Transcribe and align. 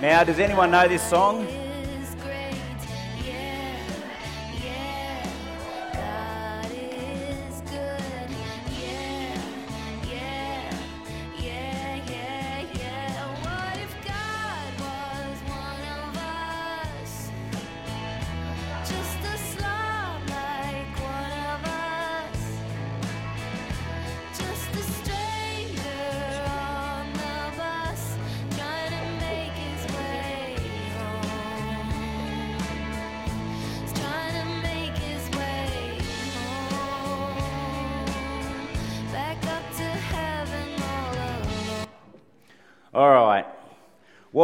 Now, 0.00 0.22
does 0.22 0.38
anyone 0.38 0.70
know 0.70 0.86
this 0.86 1.02
song? 1.02 1.44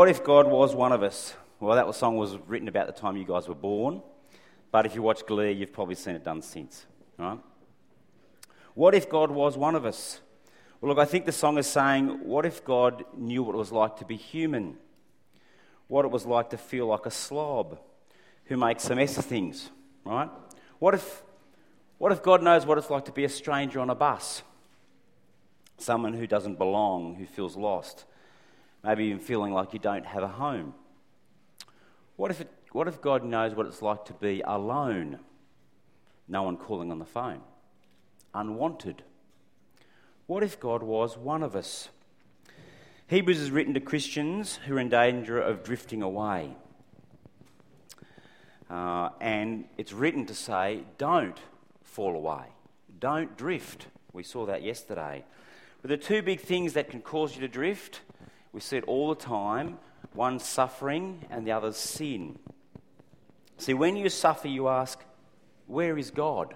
What 0.05 0.10
if 0.10 0.22
God 0.22 0.47
was 0.48 0.74
one 0.74 0.92
of 0.92 1.02
us? 1.02 1.33
Well, 1.60 1.74
that 1.77 1.94
song 1.94 2.19
was 2.19 2.36
written 2.47 2.69
about 2.69 2.88
the 2.88 2.92
time 2.92 3.16
you 3.16 3.24
guys 3.24 3.48
were 3.48 3.55
born, 3.55 4.02
but 4.70 4.84
if 4.84 4.94
you 4.94 5.00
watch 5.00 5.24
Glee, 5.24 5.52
you've 5.52 5.72
probably 5.72 5.94
seen 5.94 6.14
it 6.14 6.22
done 6.22 6.42
since. 6.42 6.84
Right? 7.16 7.38
What 8.74 8.94
if 8.94 9.08
God 9.08 9.30
was 9.30 9.56
one 9.56 9.74
of 9.74 9.86
us? 9.86 10.20
Well, 10.78 10.91
look, 10.91 10.98
I 10.98 11.06
think 11.06 11.24
the 11.24 11.33
song 11.33 11.56
is 11.56 11.66
saying, 11.66 12.22
what 12.22 12.44
if 12.44 12.62
God 12.66 13.06
knew 13.16 13.42
what 13.42 13.55
it 13.55 13.56
was 13.56 13.72
like 13.72 13.96
to 13.96 14.05
be 14.05 14.16
human? 14.16 14.77
What 15.88 16.05
it 16.05 16.11
was 16.11 16.27
like 16.27 16.50
to 16.50 16.58
feel 16.58 16.86
like 16.86 17.06
a 17.06 17.11
slob 17.11 17.78
who 18.44 18.58
makes 18.58 18.91
a 18.91 18.94
mess 18.94 19.16
of 19.16 19.24
things, 19.24 19.70
right? 20.05 20.28
What 20.80 20.92
if, 20.92 21.22
what 21.96 22.12
if 22.12 22.22
God 22.22 22.42
knows 22.42 22.66
what 22.66 22.77
it's 22.77 22.91
like 22.91 23.06
to 23.06 23.12
be 23.12 23.24
a 23.24 23.30
stranger 23.30 23.80
on 23.80 23.89
a 23.89 23.94
bus? 23.94 24.42
Someone 25.78 26.12
who 26.12 26.27
doesn't 26.27 26.58
belong, 26.58 27.14
who 27.14 27.24
feels 27.24 27.56
lost, 27.56 28.05
maybe 28.84 29.04
even 29.04 29.18
feeling 29.18 29.52
like 29.52 29.72
you 29.72 29.78
don't 29.78 30.04
have 30.04 30.22
a 30.22 30.28
home. 30.28 30.74
What 32.16 32.30
if, 32.30 32.42
it, 32.42 32.52
what 32.72 32.86
if 32.86 33.00
God 33.00 33.24
knows 33.24 33.54
what 33.54 33.66
it's 33.66 33.82
like 33.82 34.04
to 34.04 34.12
be 34.12 34.42
alone, 34.44 35.18
no 36.28 36.42
one 36.42 36.56
calling 36.56 36.90
on 36.90 36.98
the 36.98 37.05
phone, 37.05 37.40
unwanted? 38.34 39.02
What 40.27 40.42
if 40.42 40.60
God 40.60 40.82
was 40.82 41.16
one 41.16 41.42
of 41.42 41.56
us? 41.56 41.88
Hebrews 43.08 43.40
is 43.40 43.50
written 43.50 43.74
to 43.74 43.80
Christians 43.80 44.56
who 44.66 44.77
are 44.77 44.80
in 44.80 44.88
danger 44.88 45.40
of 45.40 45.62
drifting 45.62 46.02
away. 46.02 46.56
Uh, 48.70 49.10
and 49.20 49.66
it's 49.77 49.92
written 49.92 50.24
to 50.27 50.34
say, 50.34 50.84
don't 50.98 51.38
fall 51.82 52.14
away, 52.14 52.46
don't 52.98 53.36
drift. 53.36 53.88
We 54.12 54.22
saw 54.22 54.46
that 54.46 54.62
yesterday. 54.62 55.24
But 55.82 55.90
the 55.90 55.96
two 55.96 56.22
big 56.22 56.40
things 56.40 56.72
that 56.74 56.88
can 56.88 57.02
cause 57.02 57.34
you 57.34 57.42
to 57.42 57.48
drift, 57.48 58.00
we 58.55 58.60
see 58.60 58.77
it 58.77 58.84
all 58.84 59.08
the 59.08 59.20
time 59.20 59.79
one 60.14 60.39
suffering 60.39 61.27
and 61.29 61.45
the 61.45 61.51
other 61.51 61.73
sin. 61.73 62.39
See, 63.58 63.74
when 63.74 63.96
you 63.96 64.08
suffer, 64.08 64.46
you 64.46 64.68
ask, 64.68 65.01
where 65.67 65.98
is 65.98 66.12
God? 66.12 66.55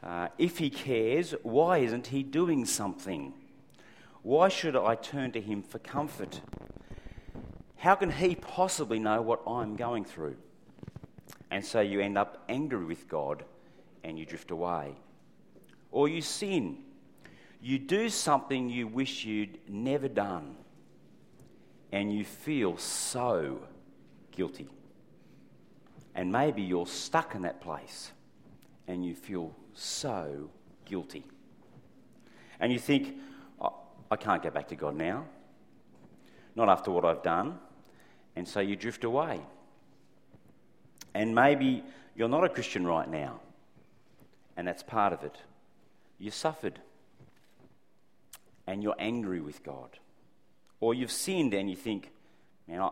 Uh, 0.00 0.28
if 0.38 0.58
he 0.58 0.70
cares, 0.70 1.34
why 1.42 1.78
isn't 1.78 2.06
he 2.06 2.22
doing 2.22 2.64
something? 2.64 3.34
Why 4.22 4.48
should 4.48 4.76
I 4.76 4.94
turn 4.94 5.32
to 5.32 5.40
him 5.40 5.62
for 5.62 5.80
comfort? 5.80 6.40
How 7.76 7.96
can 7.96 8.12
he 8.12 8.36
possibly 8.36 9.00
know 9.00 9.20
what 9.20 9.42
I'm 9.44 9.74
going 9.74 10.04
through? 10.04 10.36
And 11.50 11.64
so 11.64 11.80
you 11.80 12.00
end 12.00 12.16
up 12.16 12.44
angry 12.48 12.84
with 12.84 13.08
God 13.08 13.44
and 14.04 14.16
you 14.16 14.24
drift 14.24 14.52
away. 14.52 14.94
Or 15.90 16.08
you 16.08 16.22
sin. 16.22 16.78
You 17.60 17.78
do 17.78 18.08
something 18.08 18.70
you 18.70 18.86
wish 18.86 19.24
you'd 19.24 19.58
never 19.68 20.08
done 20.08 20.56
and 21.92 22.12
you 22.12 22.24
feel 22.24 22.76
so 22.78 23.60
guilty. 24.30 24.68
And 26.14 26.32
maybe 26.32 26.62
you're 26.62 26.86
stuck 26.86 27.34
in 27.34 27.42
that 27.42 27.60
place 27.60 28.12
and 28.88 29.04
you 29.04 29.14
feel 29.14 29.54
so 29.74 30.50
guilty. 30.84 31.24
And 32.58 32.72
you 32.72 32.78
think, 32.78 33.18
"Oh, 33.60 33.74
I 34.10 34.16
can't 34.16 34.42
go 34.42 34.50
back 34.50 34.68
to 34.68 34.76
God 34.76 34.96
now, 34.96 35.26
not 36.54 36.68
after 36.68 36.90
what 36.90 37.04
I've 37.04 37.22
done. 37.22 37.58
And 38.36 38.46
so 38.46 38.60
you 38.60 38.76
drift 38.76 39.04
away. 39.04 39.40
And 41.14 41.34
maybe 41.34 41.84
you're 42.14 42.28
not 42.28 42.44
a 42.44 42.48
Christian 42.48 42.86
right 42.86 43.08
now, 43.08 43.40
and 44.56 44.66
that's 44.66 44.82
part 44.82 45.12
of 45.12 45.24
it. 45.24 45.36
You 46.18 46.30
suffered, 46.30 46.80
and 48.70 48.84
you're 48.84 48.94
angry 49.00 49.40
with 49.40 49.64
God. 49.64 49.98
Or 50.78 50.94
you've 50.94 51.10
sinned 51.10 51.54
and 51.54 51.68
you 51.68 51.74
think, 51.74 52.12
man, 52.68 52.80
I, 52.80 52.90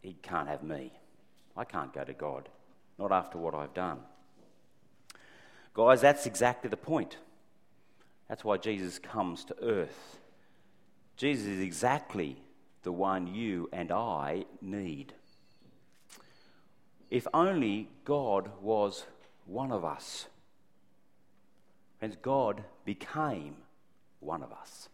he 0.00 0.14
can't 0.22 0.46
have 0.46 0.62
me. 0.62 0.92
I 1.56 1.64
can't 1.64 1.92
go 1.92 2.04
to 2.04 2.12
God, 2.12 2.48
not 2.96 3.10
after 3.10 3.36
what 3.36 3.52
I've 3.52 3.74
done. 3.74 3.98
Guys, 5.74 6.00
that's 6.00 6.26
exactly 6.26 6.70
the 6.70 6.76
point. 6.76 7.16
That's 8.28 8.44
why 8.44 8.56
Jesus 8.56 9.00
comes 9.00 9.44
to 9.46 9.56
earth. 9.60 10.18
Jesus 11.16 11.46
is 11.46 11.60
exactly 11.60 12.36
the 12.84 12.92
one 12.92 13.26
you 13.26 13.68
and 13.72 13.90
I 13.90 14.44
need. 14.62 15.12
If 17.10 17.26
only 17.34 17.88
God 18.04 18.48
was 18.62 19.06
one 19.44 19.72
of 19.72 19.84
us. 19.84 20.26
Friends, 21.98 22.16
God 22.22 22.62
became 22.84 23.56
one 24.20 24.44
of 24.44 24.52
us. 24.52 24.88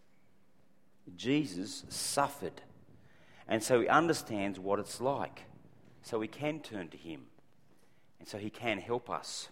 Jesus 1.15 1.83
suffered. 1.89 2.61
And 3.47 3.61
so 3.61 3.81
he 3.81 3.87
understands 3.87 4.59
what 4.59 4.79
it's 4.79 5.01
like. 5.01 5.43
So 6.01 6.19
we 6.19 6.27
can 6.27 6.59
turn 6.59 6.89
to 6.89 6.97
him. 6.97 7.25
And 8.19 8.27
so 8.27 8.37
he 8.37 8.49
can 8.49 8.79
help 8.79 9.09
us. 9.09 9.49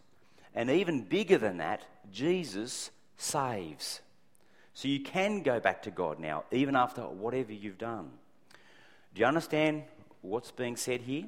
And 0.54 0.70
even 0.70 1.04
bigger 1.04 1.38
than 1.38 1.58
that, 1.58 1.86
Jesus 2.12 2.92
saves. 3.18 4.02
So 4.74 4.88
you 4.88 5.02
can 5.02 5.44
go 5.44 5.60
back 5.60 5.84
to 5.84 5.92
God 5.92 6.20
now, 6.20 6.46
even 6.52 6.76
after 6.76 7.02
whatever 7.02 7.54
you've 7.54 7.78
done. 7.78 8.12
Do 9.14 9.20
you 9.20 9.26
understand 9.26 9.84
what's 10.22 10.52
being 10.52 10.78
said 10.78 11.02
here? 11.02 11.26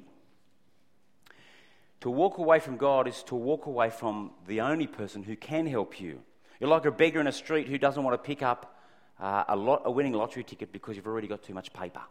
To 2.01 2.09
walk 2.09 2.37
away 2.37 2.59
from 2.59 2.77
God 2.77 3.07
is 3.07 3.23
to 3.23 3.35
walk 3.35 3.65
away 3.65 3.89
from 3.89 4.31
the 4.47 4.61
only 4.61 4.87
person 4.87 5.23
who 5.23 5.35
can 5.35 5.65
help 5.65 6.01
you. 6.01 6.19
You're 6.59 6.69
like 6.69 6.85
a 6.85 6.91
beggar 6.91 7.19
in 7.19 7.27
a 7.27 7.31
street 7.31 7.67
who 7.67 7.77
doesn't 7.77 8.03
want 8.03 8.13
to 8.13 8.27
pick 8.27 8.41
up 8.41 8.77
uh, 9.19 9.43
a, 9.47 9.55
lot, 9.55 9.83
a 9.85 9.91
winning 9.91 10.13
lottery 10.13 10.43
ticket 10.43 10.71
because 10.71 10.95
you've 10.95 11.07
already 11.07 11.27
got 11.27 11.43
too 11.43 11.53
much 11.53 11.73
paper. 11.73 12.01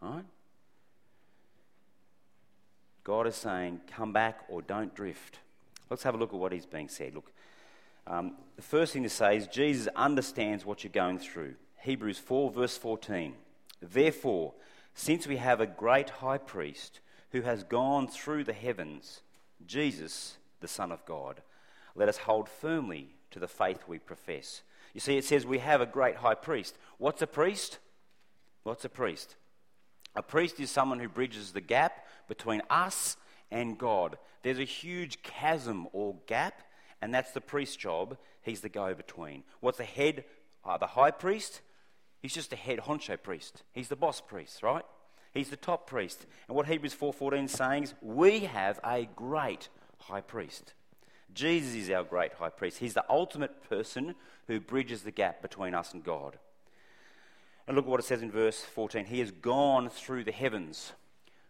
Right? 0.00 0.24
God 3.04 3.26
is 3.26 3.36
saying, 3.36 3.80
come 3.88 4.12
back 4.12 4.40
or 4.48 4.62
don't 4.62 4.94
drift. 4.94 5.38
Let's 5.90 6.02
have 6.04 6.14
a 6.14 6.18
look 6.18 6.32
at 6.32 6.38
what 6.38 6.52
he's 6.52 6.66
being 6.66 6.88
said. 6.88 7.14
Look, 7.14 7.32
um, 8.06 8.34
the 8.56 8.62
first 8.62 8.92
thing 8.92 9.02
to 9.02 9.08
say 9.08 9.36
is 9.36 9.46
Jesus 9.46 9.88
understands 9.96 10.64
what 10.64 10.84
you're 10.84 10.92
going 10.92 11.18
through. 11.18 11.54
Hebrews 11.82 12.18
4, 12.18 12.50
verse 12.50 12.76
14. 12.76 13.34
Therefore, 13.80 14.54
since 14.94 15.26
we 15.26 15.36
have 15.36 15.60
a 15.60 15.66
great 15.66 16.10
high 16.10 16.38
priest 16.38 17.00
who 17.30 17.42
has 17.42 17.64
gone 17.64 18.06
through 18.06 18.44
the 18.44 18.52
heavens, 18.52 19.22
Jesus, 19.66 20.36
the 20.60 20.68
Son 20.68 20.92
of 20.92 21.04
God, 21.04 21.42
let 21.94 22.08
us 22.08 22.18
hold 22.18 22.48
firmly 22.48 23.14
to 23.30 23.38
the 23.38 23.48
faith 23.48 23.84
we 23.88 23.98
profess. 23.98 24.62
You 24.94 25.00
see, 25.00 25.16
it 25.16 25.24
says 25.24 25.46
we 25.46 25.58
have 25.58 25.80
a 25.80 25.86
great 25.86 26.16
high 26.16 26.34
priest. 26.34 26.76
What's 26.98 27.22
a 27.22 27.26
priest? 27.26 27.78
What's 28.62 28.84
a 28.84 28.88
priest? 28.88 29.36
A 30.14 30.22
priest 30.22 30.60
is 30.60 30.70
someone 30.70 30.98
who 31.00 31.08
bridges 31.08 31.52
the 31.52 31.60
gap 31.60 32.06
between 32.28 32.62
us 32.68 33.16
and 33.50 33.78
God. 33.78 34.18
There's 34.42 34.58
a 34.58 34.64
huge 34.64 35.22
chasm 35.22 35.88
or 35.92 36.16
gap, 36.26 36.62
and 37.00 37.14
that's 37.14 37.32
the 37.32 37.40
priest's 37.40 37.76
job. 37.76 38.18
He's 38.42 38.60
the 38.60 38.68
go 38.68 38.94
between. 38.94 39.44
What's 39.60 39.78
the 39.78 39.84
head? 39.84 40.24
Uh, 40.64 40.78
the 40.78 40.88
high 40.88 41.10
priest? 41.10 41.62
He's 42.20 42.34
just 42.34 42.52
a 42.52 42.56
head 42.56 42.80
honcho 42.80 43.20
priest. 43.20 43.62
He's 43.72 43.88
the 43.88 43.96
boss 43.96 44.20
priest, 44.20 44.62
right? 44.62 44.84
He's 45.32 45.50
the 45.50 45.56
top 45.56 45.86
priest. 45.86 46.26
And 46.46 46.56
what 46.56 46.66
Hebrews 46.66 46.94
4:14 46.94 47.44
is 47.44 47.52
saying 47.52 47.84
is 47.84 47.94
we 48.02 48.40
have 48.40 48.78
a 48.84 49.08
great 49.16 49.68
high 49.98 50.20
priest. 50.20 50.74
Jesus 51.34 51.74
is 51.74 51.90
our 51.90 52.04
great 52.04 52.34
high 52.34 52.50
priest. 52.50 52.78
He's 52.78 52.94
the 52.94 53.04
ultimate 53.08 53.68
person 53.68 54.14
who 54.46 54.60
bridges 54.60 55.02
the 55.02 55.10
gap 55.10 55.42
between 55.42 55.74
us 55.74 55.92
and 55.92 56.04
God. 56.04 56.38
And 57.66 57.76
look 57.76 57.86
at 57.86 57.90
what 57.90 58.00
it 58.00 58.06
says 58.06 58.22
in 58.22 58.30
verse 58.30 58.60
14. 58.60 59.06
He 59.06 59.20
has 59.20 59.30
gone 59.30 59.88
through 59.88 60.24
the 60.24 60.32
heavens. 60.32 60.92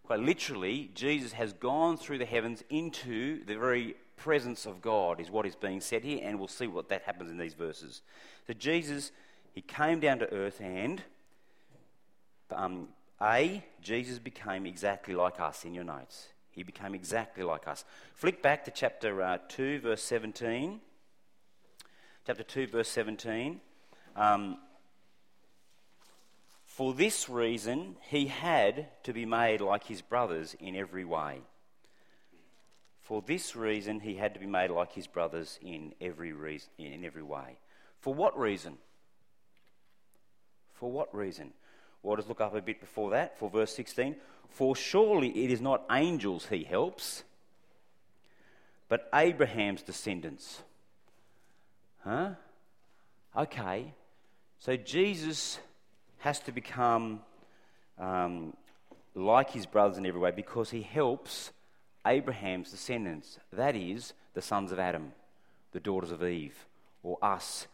Quite 0.05 0.21
literally, 0.21 0.91
Jesus 0.95 1.33
has 1.33 1.53
gone 1.53 1.97
through 1.97 2.19
the 2.19 2.27
heavens 2.27 2.63
into 2.69 3.45
the 3.45 3.57
very 3.57 3.97
presence 4.17 4.67
of 4.67 4.83
God, 4.83 5.21
is 5.21 5.31
what 5.31 5.47
is 5.47 5.57
being 5.57 5.81
said 5.81 6.05
here, 6.05 6.21
and 6.23 6.39
we'll 6.39 6.49
see 6.49 6.67
what 6.67 6.89
that 6.91 7.03
happens 7.03 7.31
in 7.31 7.39
these 7.39 7.55
verses. 7.55 8.03
So 8.47 8.53
Jesus, 8.53 9.11
he 9.55 9.63
came 9.63 10.01
down 10.01 10.19
to 10.19 10.33
earth, 10.33 10.61
and 10.61 11.03
um, 12.51 12.89
A, 13.21 13.65
Jesus 13.81 14.19
became 14.19 14.67
exactly 14.67 15.15
like 15.15 15.41
us 15.41 15.65
in 15.65 15.75
your 15.75 15.85
notes. 15.85 16.29
He 16.53 16.63
became 16.63 16.95
exactly 16.95 17.43
like 17.43 17.67
us. 17.67 17.85
Flick 18.15 18.43
back 18.43 18.65
to 18.65 18.71
chapter 18.71 19.23
uh, 19.23 19.39
2, 19.49 19.81
verse 19.81 20.03
17. 20.03 20.81
Chapter 22.27 22.43
2, 22.43 22.67
verse 22.69 22.89
17. 22.89 23.61
Um, 24.15 24.59
for 26.67 26.95
this 26.95 27.29
reason, 27.29 27.97
he 28.09 28.27
had 28.27 28.89
to 29.05 29.13
be 29.13 29.27
made 29.27 29.61
like 29.61 29.85
his 29.85 30.01
brothers 30.01 30.55
in 30.61 30.77
every 30.77 31.05
way. 31.05 31.41
For 33.03 33.21
this 33.21 33.57
reason, 33.57 34.01
he 34.01 34.15
had 34.15 34.35
to 34.35 34.41
be 34.41 34.47
made 34.47 34.71
like 34.71 34.93
his 34.93 35.07
brothers 35.07 35.59
in 35.61 35.95
every, 36.01 36.33
reason, 36.33 36.71
in 36.79 37.05
every 37.05 37.23
way. 37.23 37.59
For 38.01 38.15
what 38.15 38.39
reason? 38.39 38.79
For 40.75 40.91
what 40.91 41.15
reason? 41.15 41.53
Well, 42.03 42.17
let's 42.17 42.29
look 42.29 42.41
up 42.41 42.55
a 42.55 42.63
bit 42.63 42.81
before 42.81 43.11
that, 43.11 43.39
for 43.39 43.51
verse 43.51 43.75
16. 43.75 44.17
For 44.51 44.77
surely 44.77 45.45
it 45.45 45.51
is 45.51 45.61
not 45.61 45.85
angels 45.91 46.47
he 46.47 46.65
helps, 46.65 47.25
but 48.89 49.09
Abraham's 49.15 49.83
descendants. 49.83 50.63
Huh? 52.05 52.31
Okay. 53.37 53.93
So 54.59 54.77
Jesus 54.77 55.59
has 56.19 56.39
to 56.41 56.53
become 56.53 57.21
um, 57.99 58.55
like 59.15 59.51
his 59.51 59.67
brothers 59.67 59.99
in 59.99 60.07
every 60.07 60.21
way 60.21 60.31
because 60.31 60.71
he 60.71 60.83
helps 60.83 61.53
Abraham's 62.07 62.71
descendants, 62.71 63.39
that 63.53 63.77
is, 63.77 64.13
the 64.35 64.43
sons 64.43 64.73
of 64.73 64.79
Adam, 64.79 65.13
the 65.73 65.81
daughters 65.81 66.11
of 66.11 66.23
Eve, 66.25 66.67
or 67.03 67.19
us. 67.23 67.67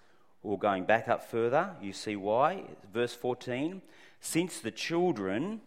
Or 0.42 0.58
going 0.58 0.84
back 0.84 1.08
up 1.08 1.28
further, 1.28 1.70
you 1.82 1.92
see 1.92 2.14
why. 2.14 2.62
Verse 2.92 3.14
14 3.14 3.82
Since 4.20 4.60
the 4.60 4.70
children 4.70 5.60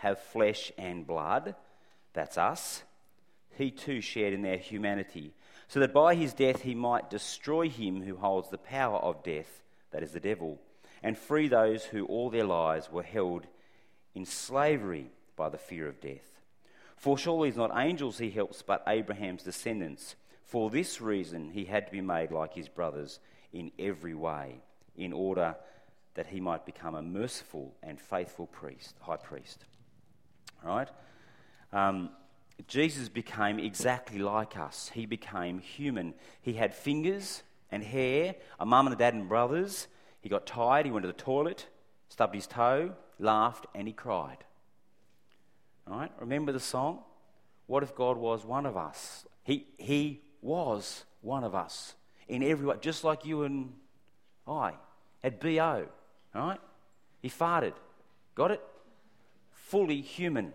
have 0.00 0.18
flesh 0.18 0.70
and 0.76 1.06
blood, 1.06 1.54
that's 2.12 2.36
us, 2.36 2.82
he 3.56 3.70
too 3.70 4.00
shared 4.00 4.34
in 4.34 4.42
their 4.42 4.58
humanity, 4.58 5.32
so 5.68 5.80
that 5.80 5.94
by 5.94 6.14
his 6.14 6.34
death 6.34 6.62
he 6.62 6.74
might 6.74 7.10
destroy 7.10 7.68
him 7.68 8.02
who 8.02 8.16
holds 8.16 8.50
the 8.50 8.58
power 8.58 8.98
of 8.98 9.22
death, 9.22 9.62
that 9.92 10.02
is 10.02 10.12
the 10.12 10.20
devil 10.20 10.58
and 11.02 11.16
free 11.16 11.48
those 11.48 11.84
who 11.84 12.04
all 12.06 12.30
their 12.30 12.44
lives 12.44 12.90
were 12.90 13.02
held 13.02 13.46
in 14.14 14.24
slavery 14.24 15.10
by 15.36 15.48
the 15.48 15.58
fear 15.58 15.88
of 15.88 16.00
death. 16.00 16.40
For 16.96 17.16
surely 17.16 17.48
it's 17.48 17.56
not 17.56 17.72
angels 17.74 18.18
he 18.18 18.30
helps, 18.30 18.62
but 18.62 18.82
Abraham's 18.86 19.42
descendants. 19.42 20.16
For 20.44 20.68
this 20.68 21.00
reason 21.00 21.50
he 21.50 21.64
had 21.64 21.86
to 21.86 21.92
be 21.92 22.00
made 22.00 22.30
like 22.30 22.54
his 22.54 22.68
brothers 22.68 23.20
in 23.52 23.72
every 23.78 24.14
way, 24.14 24.60
in 24.96 25.12
order 25.12 25.56
that 26.14 26.26
he 26.26 26.40
might 26.40 26.66
become 26.66 26.94
a 26.94 27.02
merciful 27.02 27.74
and 27.82 27.98
faithful 27.98 28.46
priest, 28.46 28.96
high 29.00 29.16
priest. 29.16 29.64
Right? 30.64 30.88
Um, 31.72 32.10
Jesus 32.66 33.08
became 33.08 33.58
exactly 33.58 34.18
like 34.18 34.56
us. 34.56 34.90
He 34.94 35.06
became 35.06 35.58
human. 35.58 36.14
He 36.42 36.54
had 36.54 36.74
fingers 36.74 37.42
and 37.70 37.82
hair, 37.82 38.34
a 38.58 38.66
mum 38.66 38.86
and 38.86 38.94
a 38.94 38.98
dad 38.98 39.14
and 39.14 39.28
brothers. 39.28 39.86
He 40.20 40.28
got 40.28 40.46
tired, 40.46 40.86
he 40.86 40.92
went 40.92 41.04
to 41.04 41.08
the 41.08 41.12
toilet, 41.12 41.66
stubbed 42.08 42.34
his 42.34 42.46
toe, 42.46 42.92
laughed, 43.18 43.66
and 43.74 43.86
he 43.86 43.92
cried. 43.92 44.44
All 45.90 45.98
right? 45.98 46.12
Remember 46.20 46.52
the 46.52 46.60
song? 46.60 47.00
What 47.66 47.82
if 47.82 47.94
God 47.94 48.16
was 48.16 48.44
one 48.44 48.66
of 48.66 48.76
us? 48.76 49.24
He, 49.44 49.66
he 49.78 50.20
was 50.42 51.04
one 51.20 51.44
of 51.44 51.54
us 51.54 51.94
in 52.28 52.42
every 52.42 52.66
way, 52.66 52.76
just 52.80 53.04
like 53.04 53.24
you 53.24 53.44
and 53.44 53.72
I 54.46 54.74
at 55.22 55.40
BO. 55.40 55.86
All 56.34 56.48
right? 56.48 56.60
He 57.22 57.28
farted. 57.28 57.74
Got 58.34 58.52
it? 58.52 58.62
Fully 59.70 60.00
human. 60.00 60.52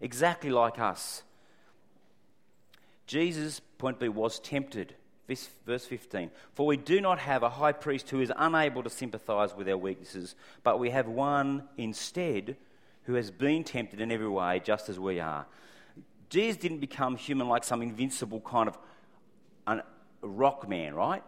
Exactly 0.00 0.50
like 0.50 0.78
us. 0.78 1.24
Jesus, 3.08 3.58
point 3.76 3.98
B, 3.98 4.08
was 4.08 4.38
tempted. 4.38 4.94
This, 5.26 5.48
Verse 5.66 5.84
15 5.84 6.30
For 6.54 6.64
we 6.64 6.76
do 6.76 7.00
not 7.00 7.18
have 7.18 7.42
a 7.42 7.50
high 7.50 7.72
priest 7.72 8.08
who 8.10 8.20
is 8.20 8.30
unable 8.36 8.84
to 8.84 8.88
sympathize 8.88 9.56
with 9.56 9.68
our 9.68 9.76
weaknesses, 9.76 10.36
but 10.62 10.78
we 10.78 10.90
have 10.90 11.08
one 11.08 11.64
instead 11.76 12.56
who 13.02 13.14
has 13.14 13.32
been 13.32 13.64
tempted 13.64 14.00
in 14.00 14.12
every 14.12 14.28
way, 14.28 14.60
just 14.64 14.88
as 14.88 15.00
we 15.00 15.18
are. 15.18 15.46
Jesus 16.30 16.56
didn't 16.56 16.78
become 16.78 17.16
human 17.16 17.48
like 17.48 17.64
some 17.64 17.82
invincible 17.82 18.40
kind 18.42 18.68
of 18.68 18.78
rock 20.22 20.68
man, 20.68 20.94
right? 20.94 21.24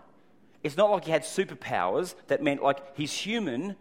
It's 0.62 0.76
not 0.76 0.92
like 0.92 1.06
he 1.06 1.10
had 1.10 1.22
superpowers 1.22 2.14
that 2.28 2.44
meant 2.44 2.62
like 2.62 2.96
he's 2.96 3.12
human, 3.12 3.74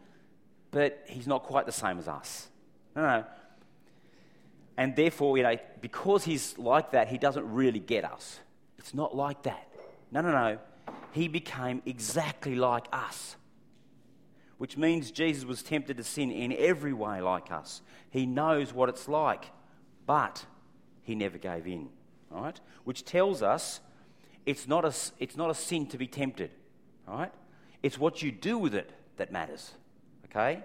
but 0.71 1.03
he's 1.07 1.27
not 1.27 1.43
quite 1.43 1.67
the 1.67 1.71
same 1.71 1.99
as 1.99 2.07
us. 2.07 2.47
No, 2.99 3.19
no. 3.19 3.25
And 4.75 4.95
therefore, 4.95 5.37
you 5.37 5.43
know, 5.43 5.57
because 5.79 6.25
he's 6.25 6.57
like 6.57 6.91
that, 6.91 7.07
he 7.07 7.17
doesn't 7.17 7.49
really 7.49 7.79
get 7.79 8.03
us. 8.03 8.39
It's 8.77 8.93
not 8.93 9.15
like 9.15 9.43
that. 9.43 9.67
No, 10.11 10.21
no, 10.21 10.31
no. 10.31 10.57
He 11.13 11.27
became 11.27 11.81
exactly 11.85 12.55
like 12.55 12.87
us, 12.91 13.35
which 14.57 14.77
means 14.77 15.11
Jesus 15.11 15.45
was 15.45 15.63
tempted 15.63 15.97
to 15.97 16.03
sin 16.03 16.29
in 16.29 16.53
every 16.57 16.93
way 16.93 17.21
like 17.21 17.51
us. 17.51 17.81
He 18.09 18.25
knows 18.25 18.73
what 18.73 18.89
it's 18.89 19.07
like, 19.07 19.45
but 20.05 20.45
he 21.03 21.15
never 21.15 21.37
gave 21.37 21.67
in, 21.67 21.89
right? 22.29 22.59
Which 22.83 23.05
tells 23.05 23.41
us 23.41 23.79
it's 24.45 24.67
not 24.67 24.83
a, 24.83 24.93
it's 25.19 25.37
not 25.37 25.49
a 25.49 25.55
sin 25.55 25.87
to 25.87 25.97
be 25.97 26.07
tempted, 26.07 26.51
right? 27.07 27.31
It's 27.81 27.97
what 27.97 28.21
you 28.21 28.31
do 28.31 28.57
with 28.57 28.75
it 28.75 28.91
that 29.17 29.31
matters, 29.31 29.71
okay? 30.25 30.63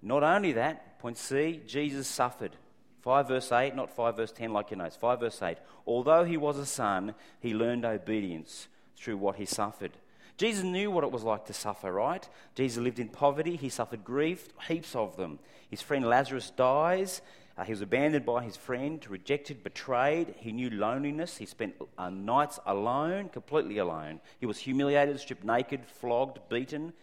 Not 0.00 0.22
only 0.22 0.52
that, 0.52 0.95
point 1.06 1.18
C, 1.18 1.60
Jesus 1.68 2.08
suffered. 2.08 2.56
5 3.02 3.28
verse 3.28 3.52
8, 3.52 3.76
not 3.76 3.94
5 3.94 4.16
verse 4.16 4.32
10 4.32 4.52
like 4.52 4.72
your 4.72 4.78
notes. 4.78 4.96
5 4.96 5.20
verse 5.20 5.40
8. 5.40 5.56
Although 5.86 6.24
he 6.24 6.36
was 6.36 6.58
a 6.58 6.66
son, 6.66 7.14
he 7.38 7.54
learned 7.54 7.84
obedience 7.84 8.66
through 8.96 9.16
what 9.16 9.36
he 9.36 9.46
suffered. 9.46 9.92
Jesus 10.36 10.64
knew 10.64 10.90
what 10.90 11.04
it 11.04 11.12
was 11.12 11.22
like 11.22 11.44
to 11.44 11.52
suffer, 11.52 11.92
right? 11.92 12.28
Jesus 12.56 12.82
lived 12.82 12.98
in 12.98 13.08
poverty. 13.08 13.54
He 13.54 13.68
suffered 13.68 14.02
grief, 14.02 14.48
heaps 14.66 14.96
of 14.96 15.16
them. 15.16 15.38
His 15.70 15.80
friend 15.80 16.04
Lazarus 16.04 16.50
dies. 16.50 17.22
Uh, 17.56 17.62
he 17.62 17.70
was 17.70 17.82
abandoned 17.82 18.26
by 18.26 18.42
his 18.42 18.56
friend, 18.56 19.06
rejected, 19.08 19.62
betrayed. 19.62 20.34
He 20.38 20.50
knew 20.50 20.70
loneliness. 20.70 21.36
He 21.36 21.46
spent 21.46 21.76
uh, 21.96 22.10
nights 22.10 22.58
alone, 22.66 23.28
completely 23.28 23.78
alone. 23.78 24.18
He 24.40 24.46
was 24.46 24.58
humiliated, 24.58 25.20
stripped 25.20 25.44
naked, 25.44 25.86
flogged, 25.86 26.40
beaten. 26.48 26.94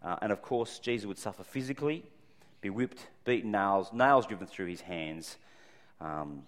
Uh, 0.00 0.14
and 0.22 0.30
of 0.30 0.42
course, 0.42 0.78
Jesus 0.78 1.06
would 1.06 1.18
suffer 1.18 1.42
physically, 1.42 2.04
be 2.60 2.70
whipped, 2.70 3.06
beaten, 3.24 3.52
nails, 3.52 3.92
nails 3.92 4.26
driven 4.26 4.46
through 4.46 4.66
his 4.66 4.80
hands. 4.80 5.36
Um, 6.00 6.44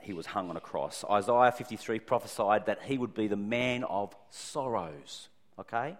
he 0.00 0.12
was 0.12 0.26
hung 0.26 0.50
on 0.50 0.56
a 0.56 0.60
cross. 0.60 1.04
Isaiah 1.10 1.52
53 1.52 1.98
prophesied 2.00 2.66
that 2.66 2.82
he 2.82 2.98
would 2.98 3.14
be 3.14 3.26
the 3.26 3.36
man 3.36 3.84
of 3.84 4.14
sorrows, 4.30 5.28
okay? 5.58 5.96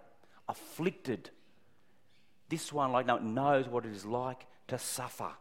Afflicted. 0.47 1.29
This 2.49 2.71
one, 2.71 2.91
like, 2.91 3.05
no, 3.05 3.17
knows 3.17 3.67
what 3.67 3.85
it 3.85 3.91
is 3.91 4.05
like 4.05 4.45
to 4.69 4.79
suffer, 4.79 5.31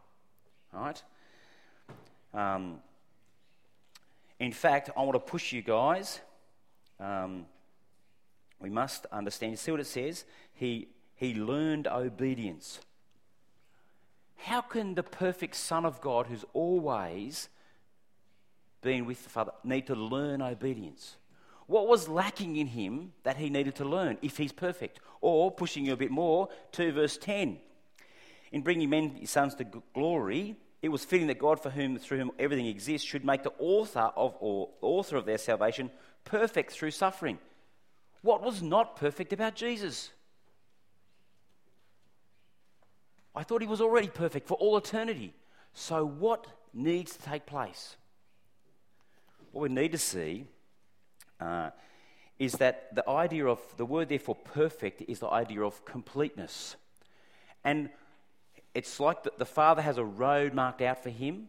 all 0.74 0.80
right? 0.80 1.02
Um, 2.34 2.80
in 4.38 4.52
fact, 4.52 4.90
I 4.96 5.02
want 5.02 5.14
to 5.14 5.20
push 5.20 5.52
you 5.52 5.62
guys. 5.62 6.20
Um, 7.00 7.46
we 8.60 8.68
must 8.70 9.06
understand. 9.06 9.52
You 9.52 9.56
see 9.56 9.70
what 9.70 9.80
it 9.80 9.86
says? 9.86 10.24
He, 10.54 10.88
he 11.14 11.34
learned 11.34 11.86
obedience. 11.86 12.80
How 14.36 14.60
can 14.60 14.94
the 14.94 15.02
perfect 15.02 15.56
Son 15.56 15.84
of 15.84 16.00
God, 16.00 16.26
who's 16.26 16.44
always 16.52 17.48
been 18.82 19.06
with 19.06 19.22
the 19.24 19.30
Father, 19.30 19.52
need 19.64 19.86
to 19.88 19.94
learn 19.94 20.42
obedience? 20.42 21.16
What 21.66 21.88
was 21.88 22.08
lacking 22.08 22.56
in 22.56 22.68
him 22.68 23.12
that 23.24 23.36
he 23.36 23.50
needed 23.50 23.74
to 23.76 23.84
learn 23.84 24.18
if 24.22 24.36
he's 24.36 24.52
perfect? 24.52 25.00
Or, 25.20 25.50
pushing 25.50 25.84
you 25.86 25.92
a 25.92 25.96
bit 25.96 26.10
more, 26.10 26.48
to 26.72 26.92
verse 26.92 27.18
10. 27.18 27.58
In 28.52 28.62
bringing 28.62 28.88
men, 28.88 29.16
his 29.16 29.30
sons 29.30 29.54
to 29.56 29.66
glory, 29.92 30.56
it 30.82 30.90
was 30.90 31.04
fitting 31.04 31.26
that 31.26 31.38
God, 31.38 31.60
for 31.60 31.70
whom, 31.70 31.98
through 31.98 32.18
whom 32.18 32.30
everything 32.38 32.66
exists, 32.66 33.06
should 33.06 33.24
make 33.24 33.42
the 33.42 33.52
author 33.58 34.12
of, 34.14 34.36
or 34.38 34.68
author 34.80 35.16
of 35.16 35.26
their 35.26 35.38
salvation 35.38 35.90
perfect 36.24 36.72
through 36.72 36.92
suffering. 36.92 37.38
What 38.22 38.42
was 38.42 38.62
not 38.62 38.96
perfect 38.96 39.32
about 39.32 39.56
Jesus? 39.56 40.10
I 43.36 43.42
thought 43.42 43.60
he 43.60 43.68
was 43.68 43.82
already 43.82 44.08
perfect 44.08 44.48
for 44.48 44.54
all 44.54 44.78
eternity. 44.78 45.34
So, 45.74 46.06
what 46.06 46.46
needs 46.72 47.14
to 47.16 47.22
take 47.22 47.44
place? 47.44 47.96
What 49.52 49.62
we 49.62 49.68
need 49.68 49.92
to 49.92 49.98
see 49.98 50.46
uh, 51.38 51.70
is 52.38 52.52
that 52.54 52.94
the 52.94 53.08
idea 53.08 53.46
of 53.46 53.60
the 53.76 53.84
word, 53.84 54.08
therefore, 54.08 54.36
perfect 54.36 55.02
is 55.06 55.18
the 55.18 55.28
idea 55.28 55.62
of 55.62 55.84
completeness. 55.84 56.76
And 57.62 57.90
it's 58.74 58.98
like 58.98 59.22
the, 59.22 59.32
the 59.36 59.46
Father 59.46 59.82
has 59.82 59.98
a 59.98 60.04
road 60.04 60.54
marked 60.54 60.80
out 60.80 61.02
for 61.02 61.10
him, 61.10 61.48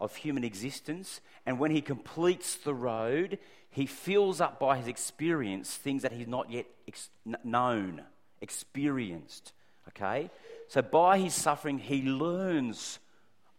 of 0.00 0.16
human 0.16 0.42
existence, 0.42 1.20
and 1.46 1.58
when 1.58 1.70
he 1.70 1.82
completes 1.82 2.56
the 2.56 2.74
road, 2.74 3.38
he 3.70 3.86
fills 3.86 4.40
up 4.40 4.58
by 4.58 4.78
his 4.78 4.88
experience 4.88 5.76
things 5.76 6.02
that 6.02 6.12
he's 6.12 6.26
not 6.26 6.50
yet 6.50 6.66
ex- 6.88 7.10
known, 7.44 8.02
experienced. 8.40 9.52
Okay? 9.88 10.30
So 10.68 10.82
by 10.82 11.18
his 11.18 11.34
suffering, 11.34 11.78
he 11.78 12.02
learns 12.02 12.98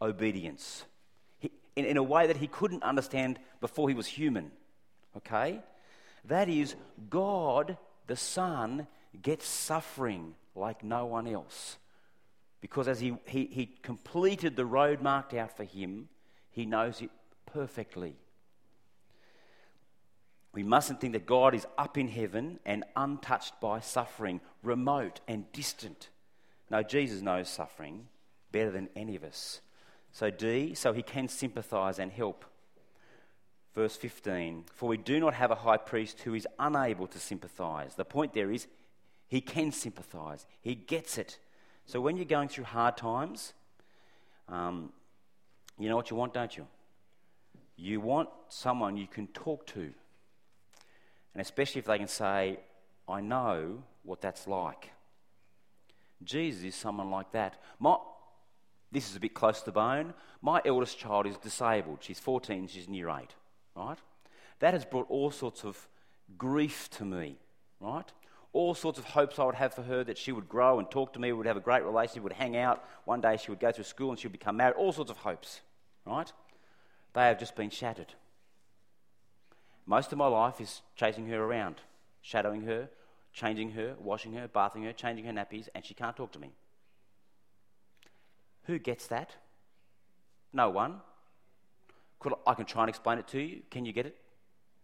obedience 0.01 0.85
he, 1.39 1.51
in, 1.75 1.85
in 1.85 1.97
a 1.97 2.03
way 2.03 2.27
that 2.27 2.37
he 2.37 2.47
couldn't 2.47 2.83
understand 2.83 3.39
before 3.59 3.89
he 3.89 3.95
was 3.95 4.07
human. 4.07 4.51
Okay? 5.17 5.59
That 6.25 6.49
is, 6.49 6.75
God, 7.09 7.77
the 8.07 8.15
Son, 8.15 8.87
gets 9.21 9.47
suffering 9.47 10.35
like 10.55 10.83
no 10.83 11.05
one 11.05 11.27
else. 11.27 11.77
Because 12.61 12.87
as 12.87 12.99
he, 12.99 13.17
he, 13.25 13.45
he 13.45 13.65
completed 13.65 14.55
the 14.55 14.65
road 14.65 15.01
marked 15.01 15.33
out 15.33 15.57
for 15.57 15.63
him, 15.63 16.09
he 16.51 16.65
knows 16.65 17.01
it 17.01 17.09
perfectly. 17.45 18.15
We 20.53 20.63
mustn't 20.63 20.99
think 20.99 21.13
that 21.13 21.25
God 21.25 21.55
is 21.55 21.65
up 21.77 21.97
in 21.97 22.09
heaven 22.09 22.59
and 22.65 22.83
untouched 22.95 23.59
by 23.61 23.79
suffering, 23.79 24.41
remote 24.63 25.21
and 25.27 25.49
distant. 25.53 26.09
No, 26.69 26.83
Jesus 26.83 27.21
knows 27.21 27.49
suffering 27.49 28.07
better 28.51 28.71
than 28.71 28.89
any 28.95 29.15
of 29.15 29.23
us. 29.23 29.61
So, 30.11 30.29
D, 30.29 30.73
so 30.73 30.91
he 30.91 31.03
can 31.03 31.29
sympathize 31.29 31.99
and 31.99 32.11
help. 32.11 32.45
Verse 33.73 33.95
15 33.95 34.65
For 34.73 34.89
we 34.89 34.97
do 34.97 35.19
not 35.19 35.33
have 35.33 35.51
a 35.51 35.55
high 35.55 35.77
priest 35.77 36.21
who 36.21 36.33
is 36.33 36.47
unable 36.59 37.07
to 37.07 37.19
sympathize. 37.19 37.95
The 37.95 38.05
point 38.05 38.33
there 38.33 38.51
is 38.51 38.67
he 39.27 39.39
can 39.39 39.71
sympathize, 39.71 40.45
he 40.61 40.75
gets 40.75 41.17
it. 41.17 41.39
So, 41.85 42.01
when 42.01 42.17
you're 42.17 42.25
going 42.25 42.49
through 42.49 42.65
hard 42.65 42.97
times, 42.97 43.53
um, 44.49 44.91
you 45.79 45.87
know 45.87 45.95
what 45.95 46.09
you 46.09 46.17
want, 46.17 46.33
don't 46.33 46.55
you? 46.55 46.67
You 47.77 48.01
want 48.01 48.29
someone 48.49 48.97
you 48.97 49.07
can 49.07 49.27
talk 49.27 49.65
to. 49.67 49.93
And 51.33 51.41
especially 51.41 51.79
if 51.79 51.85
they 51.85 51.97
can 51.97 52.07
say, 52.07 52.59
I 53.07 53.21
know 53.21 53.83
what 54.03 54.21
that's 54.21 54.47
like. 54.47 54.91
Jesus 56.23 56.63
is 56.63 56.75
someone 56.75 57.09
like 57.09 57.31
that. 57.31 57.61
My, 57.79 57.97
this 58.91 59.09
is 59.09 59.15
a 59.15 59.19
bit 59.19 59.33
close 59.33 59.61
to 59.61 59.71
bone. 59.71 60.13
My 60.41 60.61
eldest 60.65 60.97
child 60.99 61.25
is 61.25 61.37
disabled. 61.37 61.99
She's 62.01 62.19
14, 62.19 62.67
she's 62.67 62.89
near 62.89 63.09
8, 63.09 63.35
right? 63.75 63.97
That 64.59 64.73
has 64.73 64.85
brought 64.85 65.09
all 65.09 65.31
sorts 65.31 65.63
of 65.63 65.87
grief 66.37 66.89
to 66.91 67.05
me, 67.05 67.37
right? 67.79 68.11
All 68.53 68.75
sorts 68.75 68.99
of 68.99 69.05
hopes 69.05 69.39
I 69.39 69.45
would 69.45 69.55
have 69.55 69.73
for 69.73 69.83
her 69.83 70.03
that 70.03 70.17
she 70.17 70.31
would 70.31 70.49
grow 70.49 70.79
and 70.79 70.91
talk 70.91 71.13
to 71.13 71.19
me, 71.19 71.31
would 71.31 71.45
have 71.45 71.57
a 71.57 71.61
great 71.61 71.83
relationship, 71.83 72.23
would 72.23 72.33
hang 72.33 72.57
out. 72.57 72.83
One 73.05 73.21
day 73.21 73.37
she 73.37 73.49
would 73.49 73.59
go 73.59 73.71
through 73.71 73.85
school 73.85 74.11
and 74.11 74.19
she 74.19 74.27
would 74.27 74.33
become 74.33 74.57
married. 74.57 74.75
All 74.75 74.91
sorts 74.91 75.09
of 75.09 75.17
hopes, 75.17 75.61
right? 76.05 76.31
They 77.13 77.23
have 77.23 77.39
just 77.39 77.55
been 77.55 77.69
shattered. 77.69 78.13
Most 79.85 80.11
of 80.11 80.17
my 80.17 80.27
life 80.27 80.61
is 80.61 80.81
chasing 80.95 81.27
her 81.27 81.43
around, 81.43 81.81
shadowing 82.21 82.61
her, 82.61 82.89
changing 83.33 83.71
her, 83.71 83.95
washing 83.99 84.33
her, 84.33 84.47
bathing 84.47 84.83
her, 84.83 84.93
changing 84.93 85.25
her 85.25 85.31
nappies, 85.31 85.69
and 85.73 85.83
she 85.85 85.93
can't 85.93 86.15
talk 86.15 86.31
to 86.33 86.39
me. 86.39 86.51
Who 88.65 88.77
gets 88.79 89.07
that? 89.07 89.35
No 90.53 90.69
one. 90.69 91.01
Could, 92.19 92.33
I 92.45 92.53
can 92.53 92.65
try 92.65 92.83
and 92.83 92.89
explain 92.89 93.17
it 93.17 93.27
to 93.29 93.39
you. 93.39 93.61
Can 93.71 93.85
you 93.85 93.93
get 93.93 94.05
it? 94.05 94.17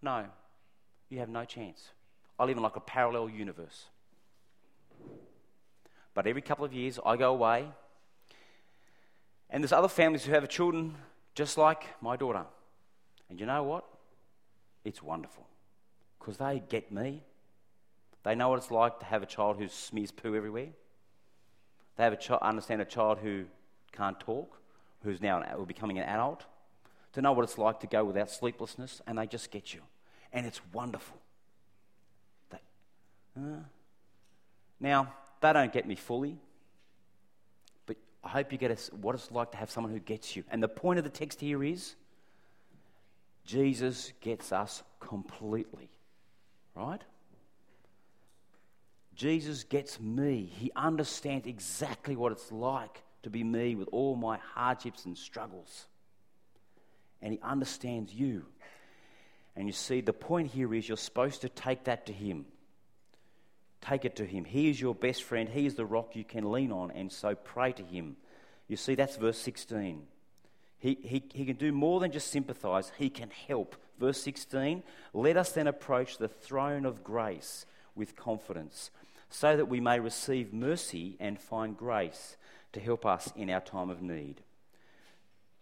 No. 0.02 0.26
You 1.10 1.20
have 1.20 1.30
no 1.30 1.46
chance. 1.46 1.90
I 2.40 2.46
live 2.46 2.58
in 2.58 2.64
like 2.64 2.76
a 2.76 2.82
parallel 2.82 3.30
universe. 3.30 3.86
But 6.14 6.26
every 6.26 6.42
couple 6.42 6.66
of 6.66 6.74
years, 6.74 7.00
I 7.06 7.16
go 7.16 7.32
away, 7.32 7.68
and 9.50 9.64
there's 9.64 9.72
other 9.72 9.88
families 9.88 10.26
who 10.26 10.34
have 10.34 10.48
children 10.50 10.96
just 11.36 11.58
like 11.58 11.84
my 12.02 12.16
daughter. 12.16 12.46
And 13.30 13.40
you 13.40 13.46
know 13.46 13.64
what? 13.64 13.86
It's 14.88 15.04
wonderful 15.04 15.46
because 16.18 16.38
they 16.38 16.64
get 16.70 16.94
me. 16.94 17.22
They 18.24 18.36
know 18.36 18.48
what 18.48 18.60
it's 18.60 18.72
like 18.72 19.00
to 19.00 19.06
have 19.06 19.22
a 19.22 19.26
child 19.26 19.58
who 19.58 19.68
smears 19.68 20.12
poo 20.12 20.34
everywhere. 20.34 20.70
They 21.98 22.06
have 22.06 22.14
a 22.14 22.16
ch- 22.16 22.32
understand 22.32 22.82
a 22.82 22.86
child 22.86 23.18
who 23.18 23.44
can't 23.92 24.18
talk, 24.18 24.62
who's 25.04 25.22
now 25.22 25.42
an, 25.42 25.66
becoming 25.66 26.00
an 26.00 26.06
adult, 26.06 26.46
to 27.12 27.22
know 27.22 27.34
what 27.34 27.44
it's 27.44 27.58
like 27.58 27.82
to 27.82 27.88
go 27.88 28.06
without 28.06 28.32
sleeplessness, 28.32 29.02
and 29.06 29.18
they 29.18 29.28
just 29.28 29.52
get 29.52 29.74
you. 29.74 29.82
And 30.32 30.46
it's 30.46 30.62
wonderful. 30.72 31.18
They, 32.50 32.60
uh, 33.36 33.64
now, 34.80 35.14
they 35.42 35.52
don't 35.52 35.74
get 35.74 35.86
me 35.86 35.96
fully, 35.96 36.38
but 37.86 37.98
I 38.24 38.30
hope 38.30 38.54
you 38.54 38.58
get 38.58 38.72
a, 38.72 38.96
what 38.96 39.16
it's 39.16 39.32
like 39.32 39.52
to 39.52 39.58
have 39.58 39.70
someone 39.70 39.92
who 39.92 40.00
gets 40.00 40.38
you. 40.38 40.46
And 40.50 40.64
the 40.64 40.70
point 40.70 40.98
of 40.98 41.04
the 41.04 41.12
text 41.12 41.42
here 41.42 41.62
is 41.62 41.96
Jesus 43.48 44.12
gets 44.20 44.52
us 44.52 44.84
completely, 45.00 45.90
right? 46.76 47.02
Jesus 49.16 49.64
gets 49.64 50.00
me. 50.02 50.52
He 50.60 50.70
understands 50.76 51.48
exactly 51.48 52.18
what 52.18 52.34
it's 52.34 52.52
like 52.52 53.02
to 53.24 53.30
be 53.30 53.46
me 53.46 53.74
with 53.74 53.88
all 53.94 54.18
my 54.18 54.38
hardships 54.54 55.06
and 55.06 55.18
struggles. 55.18 55.88
And 57.22 57.32
He 57.34 57.40
understands 57.42 58.14
you. 58.14 58.46
And 59.56 59.66
you 59.66 59.74
see, 59.74 60.02
the 60.02 60.14
point 60.14 60.52
here 60.52 60.74
is 60.76 60.88
you're 60.88 60.98
supposed 60.98 61.42
to 61.42 61.50
take 61.50 61.86
that 61.86 62.06
to 62.08 62.14
Him. 62.14 62.46
Take 63.80 64.04
it 64.04 64.18
to 64.18 64.26
Him. 64.26 64.44
He 64.44 64.70
is 64.70 64.80
your 64.80 64.94
best 64.94 65.24
friend, 65.24 65.48
He 65.48 65.66
is 65.66 65.76
the 65.76 65.86
rock 65.86 66.18
you 66.18 66.26
can 66.26 66.52
lean 66.52 66.74
on, 66.74 66.92
and 66.92 67.10
so 67.10 67.34
pray 67.34 67.72
to 67.72 67.84
Him. 67.84 68.18
You 68.68 68.76
see, 68.76 68.96
that's 68.96 69.16
verse 69.16 69.38
16. 69.38 70.06
He, 70.80 70.98
he, 71.02 71.24
he 71.34 71.46
can 71.46 71.56
do 71.56 71.72
more 71.72 72.00
than 72.00 72.12
just 72.12 72.32
sympathize, 72.32 72.92
he 72.98 73.10
can 73.10 73.30
help. 73.48 73.76
Verse 74.00 74.22
16 74.22 74.84
Let 75.14 75.38
us 75.38 75.52
then 75.52 75.68
approach 75.68 76.18
the 76.18 76.28
throne 76.28 76.86
of 76.86 77.04
grace 77.04 77.66
with 77.96 78.16
confidence, 78.16 78.92
so 79.30 79.58
that 79.58 79.66
we 79.66 79.80
may 79.80 80.00
receive 80.00 80.54
mercy 80.54 81.18
and 81.20 81.40
find 81.40 81.76
grace 81.76 82.38
to 82.74 82.80
help 82.80 83.06
us 83.06 83.32
in 83.36 83.50
our 83.50 83.62
time 83.62 83.90
of 83.90 84.02
need. 84.02 84.42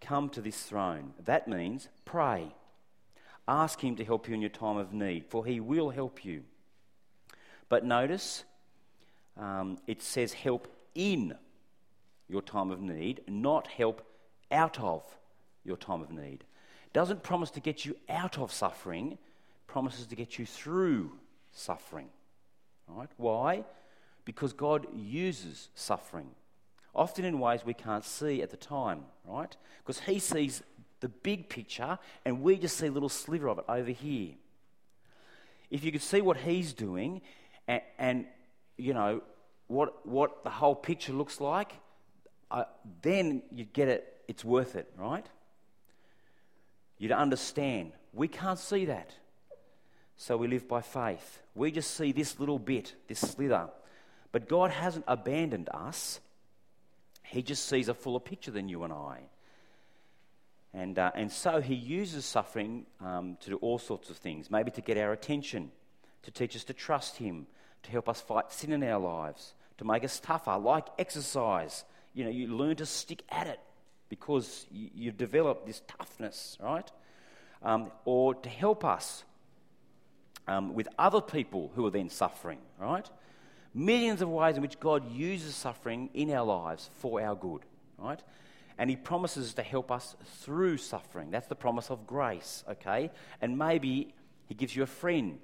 Come 0.02 0.30
to 0.30 0.42
this 0.42 0.62
throne. 0.64 1.14
That 1.24 1.48
means 1.48 1.88
pray. 2.04 2.54
Ask 3.48 3.82
him 3.82 3.96
to 3.96 4.06
help 4.06 4.28
you 4.28 4.34
in 4.34 4.42
your 4.42 4.50
time 4.50 4.78
of 4.78 4.92
need, 4.92 5.26
for 5.28 5.46
he 5.46 5.60
will 5.60 5.92
help 5.92 6.26
you. 6.26 6.44
But 7.70 7.86
notice 7.86 8.44
um, 9.38 9.78
it 9.88 10.02
says 10.02 10.34
help 10.34 10.68
in 10.94 11.36
your 12.28 12.42
time 12.42 12.72
of 12.72 12.82
need, 12.82 13.22
not 13.28 13.68
help 13.68 14.05
out 14.52 14.80
of 14.80 15.04
your 15.64 15.78
time 15.78 16.02
of 16.02 16.12
need. 16.12 16.44
Doesn't 16.94 17.24
promise 17.24 17.52
to 17.52 17.60
get 17.60 17.86
you 17.86 17.98
out 18.08 18.38
of 18.38 18.52
suffering, 18.52 19.18
promises 19.68 20.06
to 20.08 20.16
get 20.16 20.40
you 20.40 20.46
through 20.46 21.12
suffering. 21.52 22.08
Right? 22.88 23.10
Why? 23.18 23.66
Because 24.24 24.54
God 24.54 24.88
uses 24.96 25.70
suffering, 25.76 26.30
often 26.94 27.26
in 27.26 27.40
ways 27.40 27.66
we 27.66 27.74
can't 27.74 28.06
see 28.06 28.42
at 28.42 28.52
the 28.52 28.58
time, 28.58 29.04
right? 29.26 29.56
Because 29.80 30.00
He 30.00 30.20
sees 30.20 30.64
the 31.02 31.10
big 31.10 31.50
picture 31.50 32.00
and 32.24 32.42
we 32.42 32.58
just 32.58 32.78
see 32.78 32.88
a 32.88 32.92
little 32.92 33.10
sliver 33.10 33.50
of 33.50 33.60
it 33.60 33.66
over 33.68 33.92
here. 33.92 34.34
If 35.70 35.84
you 35.84 35.92
could 35.92 36.02
see 36.02 36.22
what 36.22 36.38
He's 36.38 36.74
doing 36.74 37.22
and, 37.68 37.82
and 37.98 38.26
you 38.78 38.94
know, 38.94 39.22
what, 39.68 40.06
what 40.08 40.44
the 40.44 40.50
whole 40.50 40.76
picture 40.76 41.12
looks 41.14 41.42
like, 41.42 41.74
uh, 42.52 42.66
then 43.02 43.42
you'd 43.52 43.74
get 43.74 43.88
it 43.88 44.15
it's 44.28 44.44
worth 44.44 44.76
it, 44.76 44.92
right? 44.98 45.26
You 46.98 47.10
to 47.10 47.18
understand. 47.18 47.92
We 48.14 48.28
can't 48.28 48.60
see 48.60 48.86
that. 48.86 49.12
So 50.18 50.38
we 50.38 50.48
live 50.48 50.68
by 50.68 50.82
faith. 50.82 51.42
We 51.54 51.72
just 51.72 51.92
see 51.96 52.12
this 52.12 52.40
little 52.40 52.60
bit, 52.60 52.96
this 53.08 53.20
slither. 53.20 53.70
But 54.32 54.48
God 54.48 54.72
hasn't 54.72 55.06
abandoned 55.08 55.70
us. 55.74 56.20
He 57.24 57.42
just 57.42 57.66
sees 57.68 57.90
a 57.90 57.94
fuller 57.94 58.20
picture 58.20 58.52
than 58.52 58.70
you 58.70 58.84
and 58.84 58.94
I. 58.94 59.20
And, 60.74 61.00
uh, 61.00 61.12
and 61.16 61.32
so 61.32 61.62
he 61.62 61.74
uses 61.74 62.26
suffering 62.26 62.86
um, 63.02 63.38
to 63.42 63.52
do 63.52 63.56
all 63.58 63.80
sorts 63.80 64.10
of 64.10 64.18
things, 64.18 64.52
maybe 64.52 64.72
to 64.72 64.82
get 64.82 64.98
our 64.98 65.14
attention, 65.14 65.72
to 66.24 66.32
teach 66.32 66.56
us 66.56 66.66
to 66.66 66.74
trust 66.74 67.18
him, 67.18 67.48
to 67.84 67.92
help 67.92 68.10
us 68.10 68.20
fight 68.20 68.52
sin 68.52 68.74
in 68.74 68.84
our 68.84 69.00
lives, 69.00 69.54
to 69.78 69.86
make 69.86 70.04
us 70.04 70.20
tougher, 70.20 70.58
like 70.58 70.88
exercise. 70.98 71.86
You 72.14 72.26
know, 72.26 72.30
you 72.30 72.48
learn 72.48 72.76
to 72.78 72.86
stick 72.86 73.24
at 73.30 73.48
it 73.48 73.60
because 74.20 74.66
you, 74.72 74.90
you've 74.96 75.18
developed 75.18 75.68
this 75.68 75.82
toughness, 75.88 76.58
right? 76.62 76.90
Um, 77.62 77.92
or 78.06 78.34
to 78.34 78.50
help 78.50 78.86
us 78.86 79.24
um, 80.48 80.74
with 80.74 80.88
other 80.98 81.22
people 81.22 81.72
who 81.76 81.86
are 81.86 81.92
then 81.92 82.10
suffering, 82.10 82.60
right? 82.80 83.10
Millions 83.74 84.22
of 84.22 84.30
ways 84.30 84.56
in 84.56 84.62
which 84.62 84.80
God 84.80 85.12
uses 85.12 85.54
suffering 85.56 86.10
in 86.14 86.32
our 86.32 86.46
lives 86.46 86.90
for 86.96 87.22
our 87.22 87.36
good, 87.36 87.62
right? 87.98 88.22
And 88.78 88.90
He 88.90 88.96
promises 88.96 89.54
to 89.56 89.64
help 89.64 89.92
us 89.92 90.16
through 90.42 90.78
suffering. 90.78 91.30
That's 91.32 91.48
the 91.48 91.56
promise 91.56 91.90
of 91.90 92.08
grace, 92.08 92.64
okay? 92.70 93.12
And 93.42 93.58
maybe 93.58 94.14
He 94.48 94.56
gives 94.56 94.76
you 94.76 94.84
a 94.84 94.88
friend 94.88 95.40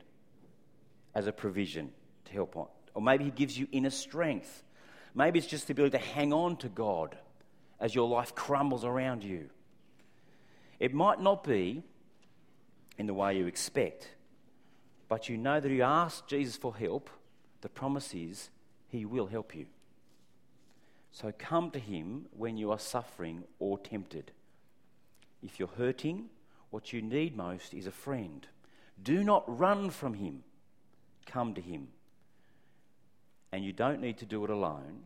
as 1.13 1.27
a 1.27 1.33
provision 1.33 1.91
to 2.25 2.31
help 2.31 2.55
on. 2.55 2.67
Or 2.93 3.01
maybe 3.01 3.25
He 3.25 3.31
gives 3.31 3.57
you 3.57 3.67
inner 3.71 3.89
strength. 3.89 4.63
Maybe 5.13 5.39
it's 5.39 5.47
just 5.47 5.67
the 5.67 5.73
ability 5.73 5.97
to 5.97 6.03
hang 6.03 6.31
on 6.31 6.55
to 6.57 6.69
God 6.69 7.17
as 7.81 7.95
your 7.95 8.07
life 8.07 8.33
crumbles 8.35 8.85
around 8.85 9.23
you. 9.23 9.49
It 10.79 10.93
might 10.93 11.19
not 11.19 11.43
be 11.43 11.83
in 12.97 13.07
the 13.07 13.13
way 13.13 13.37
you 13.37 13.47
expect, 13.47 14.09
but 15.09 15.27
you 15.27 15.37
know 15.37 15.59
that 15.59 15.71
you 15.71 15.81
ask 15.81 16.27
Jesus 16.27 16.55
for 16.55 16.75
help, 16.75 17.09
the 17.61 17.69
promise 17.69 18.13
is 18.13 18.49
he 18.87 19.03
will 19.03 19.27
help 19.27 19.55
you. 19.55 19.65
So 21.11 21.33
come 21.37 21.71
to 21.71 21.79
him 21.79 22.27
when 22.37 22.55
you 22.55 22.71
are 22.71 22.79
suffering 22.79 23.43
or 23.59 23.77
tempted. 23.77 24.31
If 25.43 25.59
you're 25.59 25.67
hurting, 25.77 26.29
what 26.69 26.93
you 26.93 27.01
need 27.01 27.35
most 27.35 27.73
is 27.73 27.87
a 27.87 27.91
friend. 27.91 28.47
Do 29.01 29.23
not 29.23 29.59
run 29.59 29.89
from 29.89 30.13
him. 30.13 30.43
Come 31.25 31.53
to 31.55 31.61
him. 31.61 31.89
And 33.51 33.65
you 33.65 33.73
don't 33.73 33.99
need 33.99 34.17
to 34.19 34.25
do 34.25 34.43
it 34.43 34.49
alone. 34.49 35.01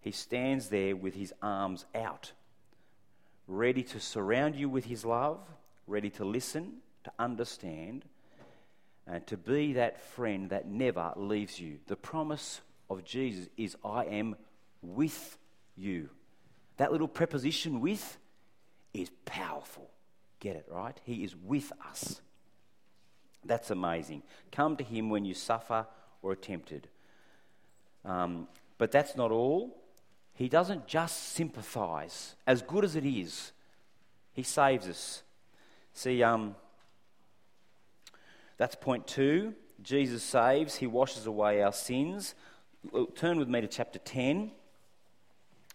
He 0.00 0.12
stands 0.12 0.68
there 0.68 0.96
with 0.96 1.14
his 1.14 1.32
arms 1.42 1.84
out, 1.94 2.32
ready 3.46 3.82
to 3.82 4.00
surround 4.00 4.56
you 4.56 4.68
with 4.68 4.86
his 4.86 5.04
love, 5.04 5.40
ready 5.86 6.10
to 6.10 6.24
listen, 6.24 6.78
to 7.04 7.12
understand, 7.18 8.04
and 9.06 9.26
to 9.26 9.36
be 9.36 9.74
that 9.74 10.00
friend 10.00 10.50
that 10.50 10.68
never 10.68 11.12
leaves 11.16 11.60
you. 11.60 11.78
The 11.86 11.96
promise 11.96 12.60
of 12.88 13.04
Jesus 13.04 13.48
is, 13.56 13.76
I 13.84 14.04
am 14.04 14.36
with 14.82 15.36
you. 15.76 16.08
That 16.76 16.92
little 16.92 17.08
preposition 17.08 17.80
with 17.80 18.18
is 18.94 19.10
powerful. 19.24 19.90
Get 20.38 20.56
it, 20.56 20.66
right? 20.70 20.98
He 21.04 21.24
is 21.24 21.36
with 21.36 21.72
us. 21.86 22.20
That's 23.44 23.70
amazing. 23.70 24.22
Come 24.52 24.76
to 24.76 24.84
Him 24.84 25.10
when 25.10 25.24
you 25.24 25.34
suffer 25.34 25.86
or 26.22 26.32
are 26.32 26.36
tempted. 26.36 26.88
Um, 28.04 28.48
but 28.78 28.90
that's 28.92 29.16
not 29.16 29.30
all. 29.30 29.76
He 30.40 30.48
doesn't 30.48 30.86
just 30.86 31.34
sympathize, 31.34 32.34
as 32.46 32.62
good 32.62 32.82
as 32.82 32.96
it 32.96 33.04
is, 33.04 33.52
He 34.32 34.42
saves 34.42 34.88
us. 34.88 35.22
See, 35.92 36.22
um, 36.22 36.56
that's 38.56 38.74
point 38.74 39.06
two. 39.06 39.52
Jesus 39.82 40.22
saves, 40.22 40.76
He 40.76 40.86
washes 40.86 41.26
away 41.26 41.60
our 41.60 41.74
sins. 41.74 42.34
Turn 43.16 43.38
with 43.38 43.50
me 43.50 43.60
to 43.60 43.66
chapter 43.66 43.98
10. 43.98 44.50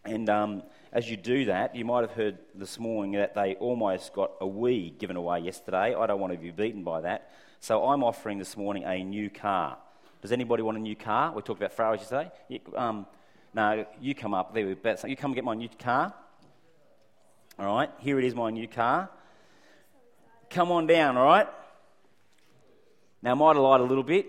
And 0.04 0.30
um, 0.32 0.64
as 0.92 1.12
you 1.12 1.16
do 1.16 1.46
that, 1.46 1.76
you 1.76 1.86
might 1.86 2.02
have 2.02 2.14
heard 2.14 2.40
this 2.56 2.80
morning 2.80 3.12
that 3.20 3.36
they 3.36 3.54
almost 3.60 4.14
got 4.14 4.32
a 4.42 4.46
Wii 4.46 4.98
given 4.98 5.16
away 5.16 5.42
yesterday. 5.42 5.94
I 5.94 6.08
don't 6.08 6.20
want 6.20 6.34
to 6.34 6.40
be 6.40 6.50
beaten 6.50 6.84
by 6.84 7.02
that. 7.02 7.30
So 7.60 7.86
I'm 7.86 8.04
offering 8.04 8.40
this 8.40 8.58
morning 8.58 8.84
a 8.84 9.04
new 9.04 9.30
car. 9.30 9.78
Does 10.24 10.32
anybody 10.32 10.64
want 10.64 10.76
a 10.76 10.82
new 10.82 10.96
car? 10.96 11.32
We 11.36 11.44
talked 11.44 11.60
about 11.60 11.72
Ferraris 11.72 12.02
yesterday. 12.02 12.32
Um, 12.76 13.06
no, 13.56 13.86
you 14.02 14.14
come 14.14 14.34
up. 14.34 14.54
There 14.54 14.68
we 14.68 14.76
go. 14.76 14.96
You 15.08 15.16
come 15.16 15.34
get 15.34 15.46
my 15.46 15.54
new 15.54 15.70
car. 15.80 16.14
All 17.58 17.74
right, 17.74 17.90
here 18.00 18.20
it 18.20 18.26
is, 18.26 18.36
my 18.36 18.50
new 18.50 18.68
car. 18.68 19.10
Come 20.50 20.74
on 20.74 20.88
down, 20.88 21.16
all 21.16 21.26
right? 21.26 21.48
Now, 23.22 23.34
might 23.34 23.56
have 23.56 23.64
lied 23.64 23.80
a 23.80 23.86
little 23.86 24.04
bit. 24.04 24.28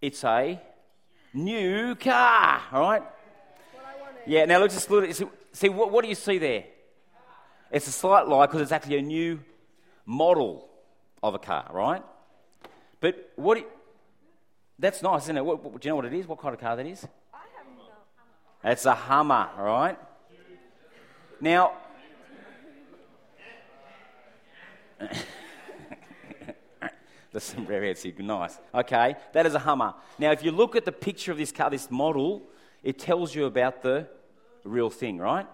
It's 0.00 0.22
a 0.22 0.60
new 1.34 1.96
car, 1.96 2.62
all 2.72 2.80
right? 2.80 3.02
Yeah, 4.24 4.44
now 4.44 4.60
let's 4.60 4.74
just 4.74 4.88
look 4.88 5.08
at 5.08 5.20
See, 5.52 5.68
what, 5.68 5.90
what 5.90 6.02
do 6.02 6.08
you 6.08 6.14
see 6.14 6.38
there? 6.38 6.64
It's 7.72 7.88
a 7.88 7.92
slight 7.92 8.28
lie 8.28 8.46
because 8.46 8.60
it's 8.60 8.70
actually 8.70 8.98
a 8.98 9.02
new 9.02 9.40
model 10.06 10.68
of 11.24 11.34
a 11.34 11.38
car, 11.40 11.68
right? 11.72 12.02
But 13.00 13.32
what? 13.34 13.58
You, 13.58 13.64
that's 14.78 15.02
nice, 15.02 15.24
isn't 15.24 15.36
it? 15.36 15.44
What, 15.44 15.80
do 15.80 15.88
you 15.88 15.90
know 15.90 15.96
what 15.96 16.04
it 16.04 16.14
is? 16.14 16.28
What 16.28 16.40
kind 16.40 16.54
of 16.54 16.60
car 16.60 16.76
that 16.76 16.86
is? 16.86 17.04
It's 18.64 18.86
a 18.86 18.94
Hummer, 18.94 19.48
right? 19.56 19.98
Now. 21.40 21.72
There's 27.30 27.44
some 27.44 27.66
rare 27.66 27.82
here. 27.82 28.14
Nice. 28.18 28.58
Okay, 28.74 29.14
that 29.32 29.46
is 29.46 29.54
a 29.54 29.58
Hummer. 29.58 29.94
Now, 30.18 30.32
if 30.32 30.42
you 30.42 30.50
look 30.50 30.74
at 30.74 30.84
the 30.84 30.92
picture 30.92 31.30
of 31.30 31.38
this 31.38 31.52
car, 31.52 31.70
this 31.70 31.90
model, 31.90 32.42
it 32.82 32.98
tells 32.98 33.34
you 33.34 33.44
about 33.44 33.82
the 33.82 34.08
real 34.64 34.90
thing, 34.90 35.18
right? 35.18 35.46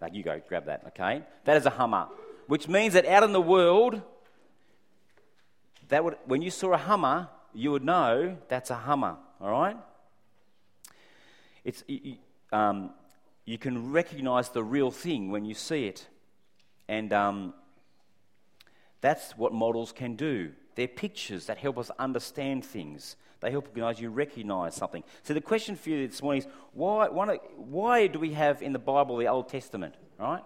Like, 0.00 0.14
you 0.14 0.22
go, 0.22 0.40
grab 0.48 0.66
that, 0.66 0.84
okay? 0.88 1.22
That 1.44 1.56
is 1.56 1.66
a 1.66 1.70
Hummer, 1.70 2.06
which 2.46 2.68
means 2.68 2.94
that 2.94 3.06
out 3.06 3.22
in 3.22 3.32
the 3.32 3.40
world, 3.40 4.00
that 5.88 6.04
would, 6.04 6.16
when 6.24 6.42
you 6.42 6.50
saw 6.50 6.72
a 6.72 6.78
Hummer, 6.78 7.28
you 7.52 7.70
would 7.72 7.84
know 7.84 8.36
that's 8.48 8.70
a 8.70 8.74
Hummer, 8.74 9.16
all 9.40 9.50
right? 9.50 9.76
It's, 11.64 11.82
um, 12.56 12.90
you 13.44 13.58
can 13.58 13.92
recognize 13.92 14.48
the 14.48 14.64
real 14.64 14.90
thing 14.90 15.30
when 15.30 15.44
you 15.44 15.54
see 15.54 15.86
it. 15.86 16.08
And 16.88 17.12
um, 17.12 17.54
that's 19.00 19.36
what 19.36 19.52
models 19.52 19.92
can 19.92 20.16
do. 20.16 20.52
They're 20.74 20.88
pictures 20.88 21.46
that 21.46 21.58
help 21.58 21.78
us 21.78 21.90
understand 21.98 22.64
things. 22.64 23.16
They 23.40 23.50
help 23.50 23.68
you 23.76 24.08
recognize 24.08 24.74
something. 24.74 25.04
So 25.22 25.34
the 25.34 25.40
question 25.40 25.76
for 25.76 25.90
you 25.90 26.08
this 26.08 26.22
morning 26.22 26.42
is 26.42 26.48
why, 26.72 27.08
why, 27.08 27.36
why 27.56 28.06
do 28.06 28.18
we 28.18 28.32
have 28.32 28.62
in 28.62 28.72
the 28.72 28.78
Bible 28.78 29.16
the 29.18 29.28
Old 29.28 29.48
Testament, 29.48 29.94
right? 30.18 30.42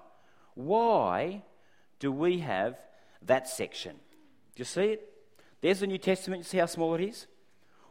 Why 0.55 1.43
do 2.01 2.11
we 2.11 2.41
have 2.41 2.77
that 3.23 3.49
section? 3.49 3.93
Do 3.93 4.61
you 4.61 4.65
see 4.65 4.93
it? 4.95 5.13
There's 5.61 5.81
the 5.81 5.87
New 5.87 5.99
Testament. 5.99 6.41
You 6.41 6.45
see 6.45 6.59
how 6.59 6.67
small 6.67 6.95
it 6.97 7.03
is? 7.03 7.27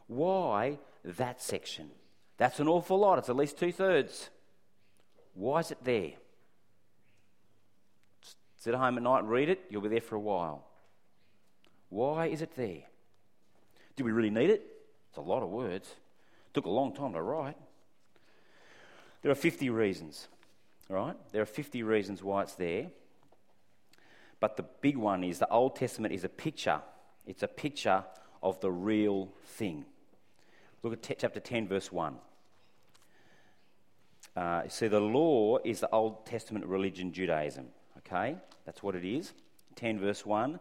Why 0.07 0.79
that 1.03 1.41
section? 1.41 1.91
That's 2.39 2.61
an 2.61 2.69
awful 2.69 2.97
lot. 2.97 3.19
It's 3.19 3.29
at 3.29 3.35
least 3.35 3.59
two 3.59 3.73
thirds. 3.73 4.29
Why 5.33 5.59
is 5.59 5.71
it 5.71 5.77
there? 5.83 6.13
Sit 8.57 8.73
at 8.73 8.79
home 8.79 8.97
at 8.97 9.03
night 9.03 9.19
and 9.19 9.29
read 9.29 9.49
it. 9.49 9.65
You'll 9.69 9.81
be 9.81 9.89
there 9.89 10.01
for 10.01 10.15
a 10.15 10.19
while. 10.19 10.65
Why 11.89 12.27
is 12.27 12.41
it 12.41 12.55
there? 12.55 12.83
Do 13.97 14.05
we 14.05 14.11
really 14.13 14.29
need 14.29 14.49
it? 14.49 14.63
It's 15.09 15.17
a 15.17 15.21
lot 15.21 15.43
of 15.43 15.49
words. 15.49 15.89
It 15.89 16.53
took 16.53 16.65
a 16.65 16.69
long 16.69 16.95
time 16.95 17.11
to 17.13 17.21
write. 17.21 17.57
There 19.21 19.31
are 19.31 19.35
50 19.35 19.69
reasons, 19.69 20.29
right? 20.87 21.17
There 21.33 21.41
are 21.41 21.45
50 21.45 21.83
reasons 21.83 22.23
why 22.23 22.43
it's 22.43 22.55
there. 22.55 22.87
But 24.39 24.55
the 24.55 24.63
big 24.63 24.95
one 24.95 25.25
is 25.25 25.39
the 25.39 25.49
Old 25.49 25.75
Testament 25.75 26.13
is 26.13 26.23
a 26.23 26.29
picture. 26.29 26.79
It's 27.27 27.43
a 27.43 27.49
picture 27.49 28.05
of 28.41 28.61
the 28.61 28.71
real 28.71 29.33
thing. 29.43 29.83
Look 30.83 30.93
at 30.93 31.03
t- 31.03 31.15
chapter 31.17 31.41
10, 31.41 31.67
verse 31.67 31.91
1. 31.91 32.15
Uh, 34.35 34.67
see, 34.67 34.87
the 34.87 34.99
law 34.99 35.57
is 35.63 35.79
the 35.79 35.89
Old 35.89 36.25
Testament 36.25 36.65
religion, 36.65 37.11
Judaism. 37.11 37.67
Okay? 37.97 38.35
That's 38.65 38.83
what 38.83 38.95
it 38.95 39.05
is. 39.05 39.33
10, 39.75 39.99
verse 39.99 40.25
1. 40.25 40.59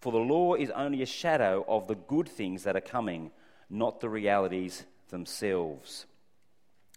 For 0.00 0.12
the 0.12 0.18
law 0.18 0.54
is 0.54 0.70
only 0.70 1.02
a 1.02 1.06
shadow 1.06 1.64
of 1.68 1.88
the 1.88 1.96
good 1.96 2.28
things 2.28 2.62
that 2.64 2.76
are 2.76 2.80
coming, 2.80 3.30
not 3.68 4.00
the 4.00 4.08
realities 4.08 4.84
themselves. 5.08 6.06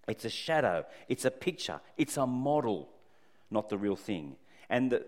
It's 0.07 0.25
a 0.25 0.29
shadow, 0.29 0.85
it's 1.07 1.25
a 1.25 1.31
picture, 1.31 1.79
it's 1.97 2.17
a 2.17 2.27
model, 2.27 2.89
not 3.49 3.69
the 3.69 3.77
real 3.77 3.95
thing. 3.95 4.35
And, 4.69 4.91
the, 4.91 5.05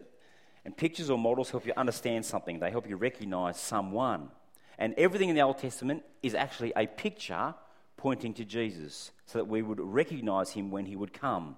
and 0.65 0.75
pictures 0.75 1.09
or 1.09 1.17
models 1.17 1.51
help 1.51 1.65
you 1.65 1.73
understand 1.75 2.25
something, 2.25 2.59
they 2.59 2.71
help 2.71 2.87
you 2.87 2.95
recognize 2.95 3.59
someone. 3.59 4.29
And 4.77 4.93
everything 4.97 5.29
in 5.29 5.35
the 5.35 5.41
Old 5.41 5.59
Testament 5.59 6.03
is 6.21 6.33
actually 6.33 6.73
a 6.75 6.87
picture 6.87 7.53
pointing 8.03 8.33
to 8.33 8.43
Jesus 8.43 9.11
so 9.25 9.39
that 9.39 9.45
we 9.45 9.61
would 9.61 9.79
recognize 9.79 10.51
him 10.51 10.71
when 10.71 10.85
he 10.85 10.97
would 10.97 11.13
come. 11.13 11.55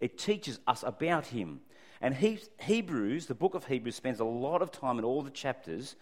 It 0.00 0.18
teaches 0.18 0.58
us 0.66 0.82
about 0.82 1.26
him. 1.26 1.60
And 2.00 2.16
he, 2.16 2.40
Hebrews, 2.60 3.26
the 3.26 3.34
book 3.36 3.54
of 3.54 3.66
Hebrews, 3.66 3.94
spends 3.94 4.18
a 4.18 4.24
lot 4.24 4.60
of 4.60 4.72
time 4.72 4.98
in 4.98 5.04
all 5.04 5.22
the 5.22 5.30
chapters 5.30 5.94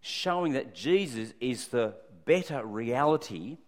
showing 0.00 0.54
that 0.54 0.74
Jesus 0.74 1.34
is 1.42 1.68
the 1.68 1.94
better 2.24 2.64
reality 2.64 3.58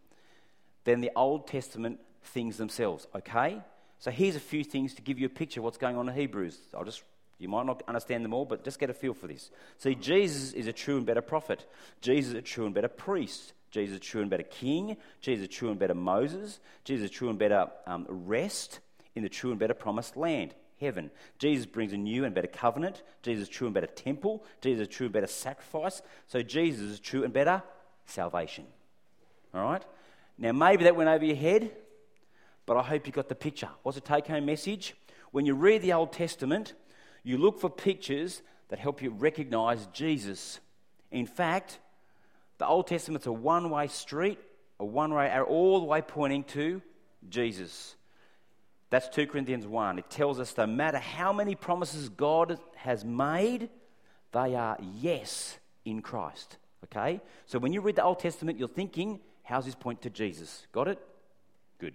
than 0.85 1.03
the 1.03 1.11
Old 1.15 1.47
Testament 1.47 2.01
things 2.25 2.57
themselves. 2.57 3.07
Okay? 3.15 3.61
So 3.99 4.11
here's 4.11 4.37
a 4.37 4.41
few 4.41 4.65
things 4.65 4.95
to 4.95 5.03
give 5.03 5.19
you 5.19 5.27
a 5.27 5.29
picture 5.29 5.61
of 5.61 5.65
what's 5.65 5.77
going 5.77 5.99
on 5.99 6.09
in 6.09 6.15
Hebrews. 6.15 6.59
I'll 6.75 6.85
just 6.85 7.03
you 7.39 7.49
might 7.49 7.67
not 7.67 7.83
understand 7.87 8.25
them 8.25 8.33
all, 8.33 8.47
but 8.47 8.65
just 8.65 8.79
get 8.79 8.89
a 8.89 8.95
feel 8.95 9.15
for 9.15 9.27
this. 9.27 9.51
See, 9.77 9.95
Jesus 9.95 10.53
is 10.53 10.67
a 10.67 10.73
true 10.73 10.97
and 10.97 11.07
better 11.07 11.23
prophet. 11.23 11.67
Jesus 12.01 12.33
is 12.33 12.39
a 12.39 12.43
true 12.43 12.65
and 12.65 12.75
better 12.75 12.89
priest. 12.89 13.53
Jesus 13.71 13.95
is 13.95 14.01
true 14.01 14.21
and 14.21 14.31
better 14.31 14.43
king. 14.43 14.97
Jesus 15.21 15.49
is 15.49 15.55
true 15.55 15.71
and 15.71 15.79
better 15.79 15.95
Moses. 15.95 16.61
Jesus 16.85 17.07
is 17.07 17.11
true 17.11 17.29
and 17.29 17.39
better 17.39 17.69
um, 17.87 18.07
rest 18.09 18.81
in 19.15 19.23
the 19.23 19.29
true 19.29 19.51
and 19.51 19.59
better 19.59 19.75
promised 19.75 20.17
land 20.17 20.55
heaven. 20.81 21.11
Jesus 21.39 21.67
brings 21.67 21.93
a 21.93 21.97
new 21.97 22.25
and 22.25 22.35
better 22.35 22.49
covenant. 22.49 23.03
Jesus 23.23 23.43
is 23.43 23.49
true 23.49 23.67
and 23.67 23.75
better 23.75 23.87
temple. 23.87 24.43
Jesus 24.61 24.89
is 24.89 24.89
true 24.89 25.07
and 25.07 25.13
better 25.13 25.27
sacrifice. 25.27 26.03
So 26.27 26.43
Jesus 26.43 26.91
is 26.91 27.01
true 27.01 27.23
and 27.23 27.33
better 27.33 27.63
salvation. 28.07 28.65
All 29.55 29.63
right? 29.63 29.85
Now, 30.39 30.53
maybe 30.53 30.85
that 30.85 30.97
went 30.97 31.11
over 31.11 31.25
your 31.25 31.37
head, 31.37 31.71
but 32.65 32.77
I 32.77 32.83
hope 32.83 33.07
you 33.07 33.13
got 33.13 33.29
the 33.29 33.35
picture. 33.35 33.69
What's 33.83 33.97
the 33.97 34.01
take 34.01 34.27
home 34.27 34.47
message? 34.47 34.95
When 35.33 35.45
you 35.45 35.55
read 35.55 35.83
the 35.83 35.93
Old 35.93 36.13
Testament, 36.13 36.73
you 37.23 37.37
look 37.37 37.61
for 37.61 37.69
pictures 37.69 38.43
that 38.69 38.79
help 38.79 39.03
you 39.03 39.11
recognize 39.11 39.87
Jesus. 39.93 40.61
In 41.11 41.27
fact, 41.27 41.79
the 42.61 42.67
Old 42.67 42.87
Testament's 42.87 43.27
a 43.27 43.33
one 43.33 43.71
way 43.71 43.87
street, 43.87 44.39
a 44.79 44.85
one 44.85 45.15
way 45.15 45.29
arrow, 45.29 45.47
all 45.47 45.81
the 45.81 45.87
way 45.87 46.03
pointing 46.03 46.45
to 46.45 46.83
Jesus. 47.29 47.97
That's 48.91 49.09
2 49.09 49.29
Corinthians 49.29 49.67
1. 49.67 49.99
It 49.99 50.11
tells 50.11 50.39
us 50.39 50.55
no 50.59 50.67
matter 50.67 50.99
how 50.99 51.33
many 51.33 51.55
promises 51.55 52.11
God 52.11 52.59
has 52.77 53.03
made, 53.03 53.71
they 54.33 54.55
are 54.55 54.77
yes 55.01 55.59
in 55.87 56.03
Christ. 56.03 56.59
Okay? 56.85 57.23
So 57.47 57.59
when 57.59 57.73
you 57.73 57.81
read 57.81 57.97
the 57.97 58.05
Old 58.05 58.19
Testament, 58.19 58.59
you're 58.59 58.69
thinking, 58.69 59.21
how's 59.43 59.65
this 59.65 59.75
point 59.75 60.03
to 60.03 60.11
Jesus? 60.11 60.67
Got 60.71 60.89
it? 60.89 60.99
Good. 61.79 61.95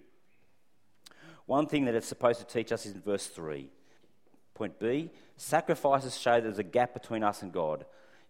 One 1.46 1.68
thing 1.68 1.84
that 1.84 1.94
it's 1.94 2.08
supposed 2.08 2.40
to 2.40 2.46
teach 2.46 2.72
us 2.72 2.86
is 2.86 2.94
in 2.94 3.02
verse 3.02 3.28
3. 3.28 3.70
Point 4.54 4.80
B 4.80 5.10
sacrifices 5.36 6.18
show 6.18 6.40
there's 6.40 6.58
a 6.58 6.64
gap 6.64 6.92
between 6.92 7.22
us 7.22 7.42
and 7.42 7.52
God. 7.52 7.84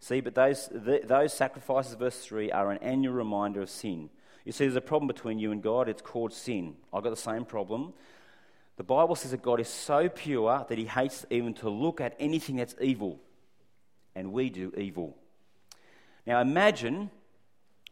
See, 0.07 0.21
but 0.21 0.37
those, 0.37 0.69
the, 0.69 1.01
those 1.03 1.33
sacrifices, 1.33 1.95
verse 1.95 2.17
3, 2.21 2.53
are 2.53 2.71
an 2.71 2.79
annual 2.79 3.13
reminder 3.13 3.61
of 3.61 3.69
sin. 3.69 4.09
You 4.45 4.53
see, 4.53 4.63
there's 4.63 4.77
a 4.77 4.81
problem 4.81 5.09
between 5.09 5.41
you 5.41 5.51
and 5.51 5.61
God. 5.61 5.89
It's 5.89 6.01
called 6.01 6.33
sin. 6.33 6.77
I've 6.93 7.03
got 7.03 7.11
the 7.11 7.17
same 7.17 7.45
problem. 7.45 7.93
The 8.77 8.85
Bible 8.85 9.17
says 9.17 9.33
that 9.33 9.43
God 9.43 9.59
is 9.59 9.67
so 9.69 10.09
pure 10.09 10.65
that 10.69 10.79
he 10.79 10.85
hates 10.85 11.27
even 11.29 11.55
to 11.55 11.69
look 11.69 12.01
at 12.01 12.15
anything 12.21 12.55
that's 12.55 12.77
evil. 12.81 13.19
And 14.15 14.33
we 14.33 14.49
do 14.49 14.73
evil. 14.77 15.17
Now 16.25 16.41
imagine 16.41 17.11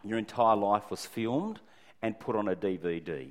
your 0.04 0.16
entire 0.16 0.54
life 0.54 0.92
was 0.92 1.04
filmed 1.04 1.58
and 2.00 2.20
put 2.20 2.36
on 2.36 2.46
a 2.46 2.54
DVD. 2.54 3.30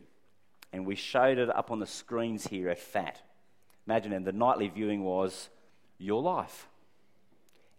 And 0.74 0.86
we 0.86 0.96
showed 0.96 1.38
it 1.38 1.56
up 1.56 1.72
on 1.72 1.80
the 1.80 1.88
screens 1.88 2.48
here 2.48 2.68
at 2.68 2.80
PHAT. 2.80 3.22
Imagine, 3.88 4.12
and 4.12 4.28
the 4.28 4.34
nightly 4.34 4.68
viewing 4.68 5.06
was 5.06 5.48
your 5.98 6.22
life. 6.22 6.68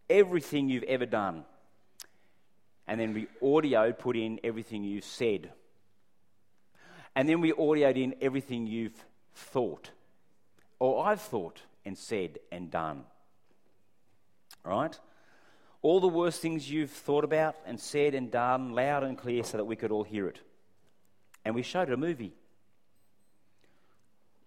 Everything 0.09 0.69
you've 0.69 0.85
ever 0.85 1.07
done. 1.07 1.45
And 2.87 3.01
then 3.01 3.14
we 3.14 3.27
audioed, 3.43 3.99
put 3.99 4.17
in 4.17 4.40
everything 4.45 4.85
you've 4.85 5.05
said. 5.05 5.51
And 7.17 7.29
then 7.29 7.40
we 7.40 7.53
audioed 7.53 7.97
in 7.97 8.14
everything 8.21 8.67
you've 8.67 9.05
thought, 9.35 9.90
or 10.79 11.07
I've 11.07 11.21
thought 11.21 11.62
and 11.85 11.97
said 11.97 12.38
and 12.51 12.71
done. 12.71 13.05
Right? 14.64 14.99
All 15.83 16.01
the 16.01 16.09
worst 16.09 16.40
things 16.40 16.71
you've 16.71 16.90
thought 16.90 17.25
about 17.25 17.57
and 17.67 17.79
said 17.79 18.14
and 18.14 18.31
done 18.31 18.73
loud 18.73 19.05
and 19.05 19.19
clear 19.19 19.45
so 19.45 19.59
that 19.59 19.64
we 19.64 19.77
could 19.77 19.93
all 19.93 20.03
hear 20.03 20.29
it. 20.29 20.40
And 21.45 21.55
we 21.55 21.62
showed 21.62 21.88
it 21.88 21.93
a 21.93 21.97
movie. 21.97 22.33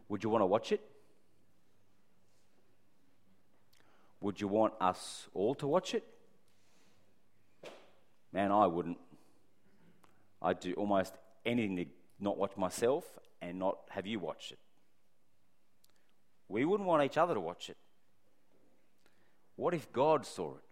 Would 0.10 0.24
you 0.24 0.30
want 0.30 0.42
to 0.42 0.48
watch 0.48 0.72
it? 0.72 0.82
Would 4.28 4.42
you 4.42 4.50
want 4.50 4.74
us 4.82 5.30
all 5.34 5.56
to 5.56 5.66
watch 5.68 5.94
it? 5.94 6.04
Man, 8.34 8.52
I 8.52 8.68
wouldn't. 8.68 8.98
I'd 10.42 10.60
do 10.60 10.74
almost 10.74 11.14
anything 11.46 11.78
to 11.78 11.86
not 12.20 12.38
watch 12.38 12.58
myself 12.58 13.06
and 13.42 13.58
not 13.58 13.78
have 13.90 14.06
you 14.06 14.20
watch 14.20 14.52
it. 14.52 14.60
We 16.50 16.66
wouldn't 16.66 16.90
want 16.90 17.06
each 17.06 17.18
other 17.18 17.36
to 17.36 17.40
watch 17.40 17.70
it. 17.70 17.78
What 19.56 19.74
if 19.74 19.94
God 19.94 20.26
saw 20.26 20.56
it? 20.56 20.64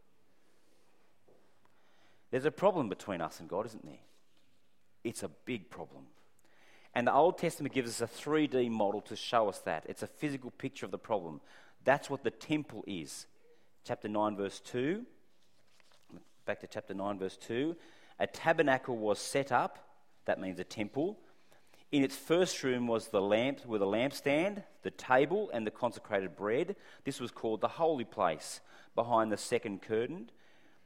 There's 2.31 2.43
a 2.43 2.51
problem 2.51 2.89
between 2.89 3.21
us 3.21 3.39
and 3.39 3.47
God, 3.47 3.67
isn't 3.67 3.85
there? 3.85 4.03
It's 5.05 5.23
a 5.23 5.29
big 5.29 5.69
problem. 5.69 6.07
And 6.93 7.07
the 7.07 7.13
Old 7.13 7.37
Testament 7.37 7.73
gives 7.73 8.01
us 8.01 8.01
a 8.01 8.21
3D 8.21 8.69
model 8.69 8.99
to 9.03 9.15
show 9.15 9.47
us 9.47 9.59
that. 9.59 9.85
It's 9.87 10.03
a 10.03 10.07
physical 10.07 10.51
picture 10.51 10.85
of 10.85 10.91
the 10.91 10.97
problem. 10.97 11.39
That's 11.85 12.09
what 12.09 12.25
the 12.25 12.31
temple 12.31 12.83
is. 12.85 13.27
Chapter 13.85 14.07
9, 14.07 14.35
verse 14.35 14.59
2. 14.61 15.05
Back 16.47 16.59
to 16.61 16.67
chapter 16.67 16.95
9, 16.95 17.19
verse 17.19 17.37
2. 17.37 17.75
A 18.19 18.25
tabernacle 18.25 18.97
was 18.97 19.19
set 19.19 19.51
up, 19.51 19.77
that 20.25 20.41
means 20.41 20.59
a 20.59 20.63
temple, 20.63 21.19
in 21.91 22.03
its 22.03 22.15
first 22.15 22.63
room 22.63 22.87
was 22.87 23.09
the 23.09 23.21
lamp 23.21 23.63
with 23.65 23.83
a 23.83 23.85
lampstand, 23.85 24.63
the 24.81 24.89
table, 24.89 25.51
and 25.53 25.67
the 25.67 25.71
consecrated 25.71 26.35
bread. 26.35 26.75
This 27.03 27.19
was 27.19 27.29
called 27.29 27.61
the 27.61 27.67
holy 27.67 28.05
place. 28.05 28.59
Behind 28.95 29.31
the 29.31 29.37
second 29.37 29.83
curtain 29.83 30.31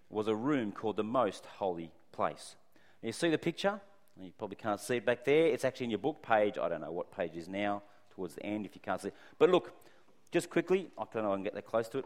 was 0.09 0.27
a 0.27 0.35
room 0.35 0.73
called 0.73 0.97
the 0.97 1.03
most 1.03 1.45
holy 1.45 1.91
place. 2.11 2.57
You 3.01 3.13
see 3.13 3.29
the 3.29 3.37
picture? 3.37 3.79
You 4.21 4.31
probably 4.37 4.57
can't 4.57 4.79
see 4.79 4.97
it 4.97 5.05
back 5.05 5.23
there. 5.23 5.47
It's 5.47 5.63
actually 5.63 5.85
in 5.85 5.91
your 5.91 5.99
book 5.99 6.21
page. 6.21 6.57
I 6.57 6.67
don't 6.67 6.81
know 6.81 6.91
what 6.91 7.15
page 7.15 7.37
is 7.37 7.47
now, 7.47 7.81
towards 8.13 8.35
the 8.35 8.45
end 8.45 8.65
if 8.65 8.75
you 8.75 8.81
can't 8.81 8.99
see 8.99 9.07
it. 9.07 9.15
But 9.37 9.49
look, 9.49 9.71
just 10.31 10.49
quickly, 10.49 10.89
I 10.97 11.05
don't 11.13 11.23
know 11.23 11.29
if 11.29 11.33
I 11.33 11.35
can 11.37 11.43
get 11.43 11.55
that 11.55 11.65
close 11.65 11.87
to 11.89 11.99
it. 11.99 12.05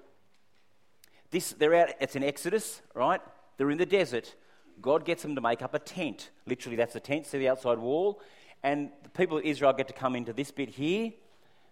This, 1.34 1.52
they're 1.52 1.76
out, 1.76 1.90
it's 2.00 2.16
in 2.16 2.24
Exodus, 2.24 2.82
right? 2.96 3.20
They're 3.58 3.72
in 3.72 3.78
the 3.78 3.86
desert. 3.86 4.34
God 4.82 5.04
gets 5.04 5.22
them 5.22 5.36
to 5.36 5.42
make 5.42 5.62
up 5.62 5.74
a 5.74 5.80
tent. 5.80 6.30
Literally, 6.46 6.78
that's 6.78 6.94
the 6.94 7.02
tent. 7.02 7.28
See 7.28 7.40
the 7.40 7.50
outside 7.50 7.78
wall? 7.78 8.22
and 8.64 8.90
the 9.04 9.10
people 9.10 9.38
of 9.38 9.44
Israel 9.44 9.74
get 9.74 9.88
to 9.90 9.94
come 9.94 10.16
into 10.16 10.34
this 10.34 10.50
bit 10.50 10.70
here, 10.70 11.12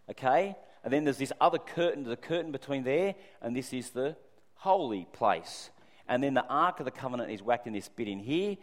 okay? 0.09 0.55
And 0.83 0.91
then 0.91 1.05
there's 1.05 1.17
this 1.17 1.31
other 1.39 1.57
curtain, 1.57 2.03
the 2.03 2.17
curtain 2.17 2.51
between 2.51 2.83
there, 2.83 3.15
and 3.41 3.55
this 3.55 3.71
is 3.73 3.91
the 3.91 4.17
holy 4.55 5.07
place. 5.13 5.69
And 6.07 6.21
then 6.21 6.33
the 6.33 6.45
Ark 6.45 6.79
of 6.79 6.85
the 6.85 6.91
Covenant 6.91 7.31
is 7.31 7.41
whacked 7.41 7.65
in 7.65 7.73
this 7.73 7.87
bit 7.87 8.09
in 8.09 8.19
here, 8.19 8.57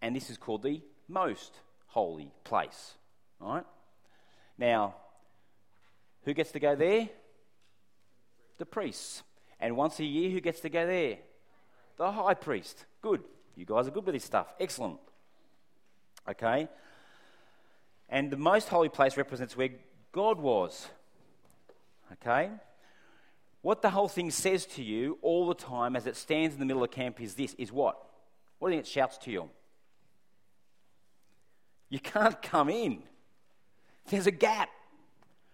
and 0.00 0.16
this 0.16 0.30
is 0.30 0.38
called 0.38 0.62
the 0.62 0.80
most 1.06 1.60
holy 1.88 2.32
place, 2.44 2.94
right? 3.40 3.64
Now, 4.56 4.94
who 6.24 6.32
gets 6.32 6.52
to 6.52 6.60
go 6.60 6.74
there? 6.74 7.10
The 8.56 8.66
priests. 8.66 9.22
And 9.60 9.76
once 9.76 9.98
a 10.00 10.04
year, 10.04 10.30
who 10.30 10.40
gets 10.40 10.60
to 10.60 10.68
go 10.68 10.86
there? 10.86 11.18
The 11.96 12.12
high 12.12 12.34
priest. 12.34 12.84
Good. 13.00 13.22
You 13.56 13.64
guys 13.64 13.88
are 13.88 13.90
good 13.90 14.04
with 14.04 14.14
this 14.14 14.24
stuff. 14.24 14.52
Excellent. 14.60 14.98
Okay. 16.28 16.68
And 18.08 18.30
the 18.30 18.36
most 18.36 18.68
holy 18.68 18.88
place 18.88 19.16
represents 19.16 19.56
where 19.56 19.70
God 20.12 20.38
was. 20.38 20.88
Okay? 22.12 22.50
What 23.62 23.82
the 23.82 23.90
whole 23.90 24.08
thing 24.08 24.30
says 24.30 24.66
to 24.66 24.82
you 24.82 25.18
all 25.22 25.48
the 25.48 25.54
time 25.54 25.96
as 25.96 26.06
it 26.06 26.16
stands 26.16 26.54
in 26.54 26.60
the 26.60 26.66
middle 26.66 26.84
of 26.84 26.90
camp 26.90 27.20
is 27.20 27.34
this 27.34 27.54
is 27.54 27.72
what? 27.72 27.96
What 28.58 28.68
do 28.68 28.74
you 28.74 28.78
think 28.80 28.86
it 28.86 28.90
shouts 28.90 29.18
to 29.18 29.30
you? 29.30 29.50
You 31.88 31.98
can't 31.98 32.40
come 32.42 32.68
in. 32.68 33.02
There's 34.08 34.26
a 34.26 34.32
gap. 34.32 34.68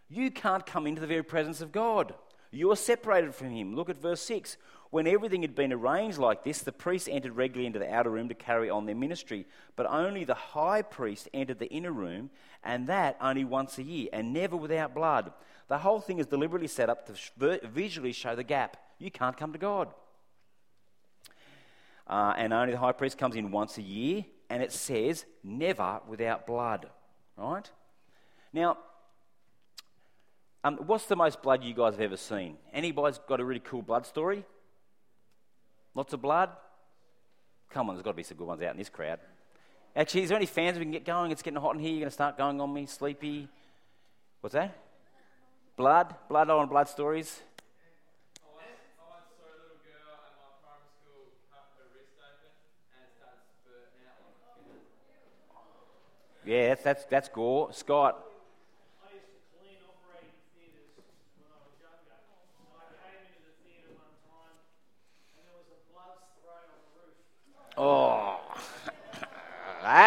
You 0.08 0.30
can't 0.30 0.66
come 0.66 0.86
into 0.86 1.00
the 1.00 1.06
very 1.06 1.22
presence 1.22 1.60
of 1.60 1.72
God. 1.72 2.14
You 2.52 2.70
are 2.70 2.76
separated 2.76 3.34
from 3.34 3.50
Him. 3.50 3.74
Look 3.74 3.88
at 3.88 4.00
verse 4.00 4.20
6. 4.20 4.58
When 4.90 5.06
everything 5.06 5.40
had 5.40 5.54
been 5.54 5.72
arranged 5.72 6.18
like 6.18 6.44
this, 6.44 6.60
the 6.60 6.70
priests 6.70 7.08
entered 7.10 7.34
regularly 7.34 7.66
into 7.66 7.78
the 7.78 7.92
outer 7.92 8.10
room 8.10 8.28
to 8.28 8.34
carry 8.34 8.68
on 8.68 8.84
their 8.84 8.94
ministry. 8.94 9.46
But 9.74 9.86
only 9.86 10.24
the 10.24 10.34
high 10.34 10.82
priest 10.82 11.30
entered 11.32 11.58
the 11.58 11.70
inner 11.70 11.90
room, 11.90 12.28
and 12.62 12.86
that 12.88 13.16
only 13.22 13.44
once 13.44 13.78
a 13.78 13.82
year, 13.82 14.10
and 14.12 14.34
never 14.34 14.54
without 14.54 14.94
blood. 14.94 15.32
The 15.68 15.78
whole 15.78 16.00
thing 16.00 16.18
is 16.18 16.26
deliberately 16.26 16.68
set 16.68 16.90
up 16.90 17.06
to 17.06 17.60
visually 17.66 18.12
show 18.12 18.36
the 18.36 18.44
gap. 18.44 18.76
You 18.98 19.10
can't 19.10 19.36
come 19.36 19.54
to 19.54 19.58
God. 19.58 19.88
Uh, 22.06 22.34
and 22.36 22.52
only 22.52 22.72
the 22.72 22.78
high 22.78 22.92
priest 22.92 23.16
comes 23.16 23.34
in 23.34 23.50
once 23.50 23.78
a 23.78 23.82
year, 23.82 24.26
and 24.50 24.62
it 24.62 24.72
says, 24.72 25.24
never 25.42 26.00
without 26.06 26.46
blood. 26.46 26.90
Right? 27.38 27.70
Now, 28.52 28.76
um, 30.64 30.76
what's 30.86 31.06
the 31.06 31.16
most 31.16 31.42
blood 31.42 31.64
you 31.64 31.74
guys 31.74 31.94
have 31.94 32.00
ever 32.00 32.16
seen? 32.16 32.56
Anybody's 32.72 33.18
got 33.18 33.40
a 33.40 33.44
really 33.44 33.60
cool 33.60 33.82
blood 33.82 34.06
story? 34.06 34.44
Lots 35.94 36.12
of 36.12 36.22
blood? 36.22 36.50
Come 37.70 37.88
on, 37.88 37.96
there's 37.96 38.04
got 38.04 38.12
to 38.12 38.16
be 38.16 38.22
some 38.22 38.36
good 38.36 38.46
ones 38.46 38.62
out 38.62 38.72
in 38.72 38.78
this 38.78 38.88
crowd. 38.88 39.18
Actually, 39.96 40.22
is 40.22 40.28
there 40.28 40.36
any 40.36 40.46
fans 40.46 40.78
we 40.78 40.84
can 40.84 40.92
get 40.92 41.04
going? 41.04 41.32
It's 41.32 41.42
getting 41.42 41.60
hot 41.60 41.74
in 41.74 41.80
here. 41.80 41.90
You're 41.90 42.00
going 42.00 42.08
to 42.08 42.14
start 42.14 42.38
going 42.38 42.60
on 42.60 42.72
me, 42.72 42.86
sleepy. 42.86 43.48
What's 44.40 44.54
that? 44.54 44.76
Blood? 45.76 46.14
Blood 46.28 46.48
on 46.48 46.68
blood 46.68 46.88
stories? 46.88 47.40
Yeah, 56.44 56.68
that's, 56.68 56.82
that's, 56.82 57.04
that's 57.04 57.28
gore. 57.28 57.72
Scott, 57.72 58.18
Oh, 67.76 68.38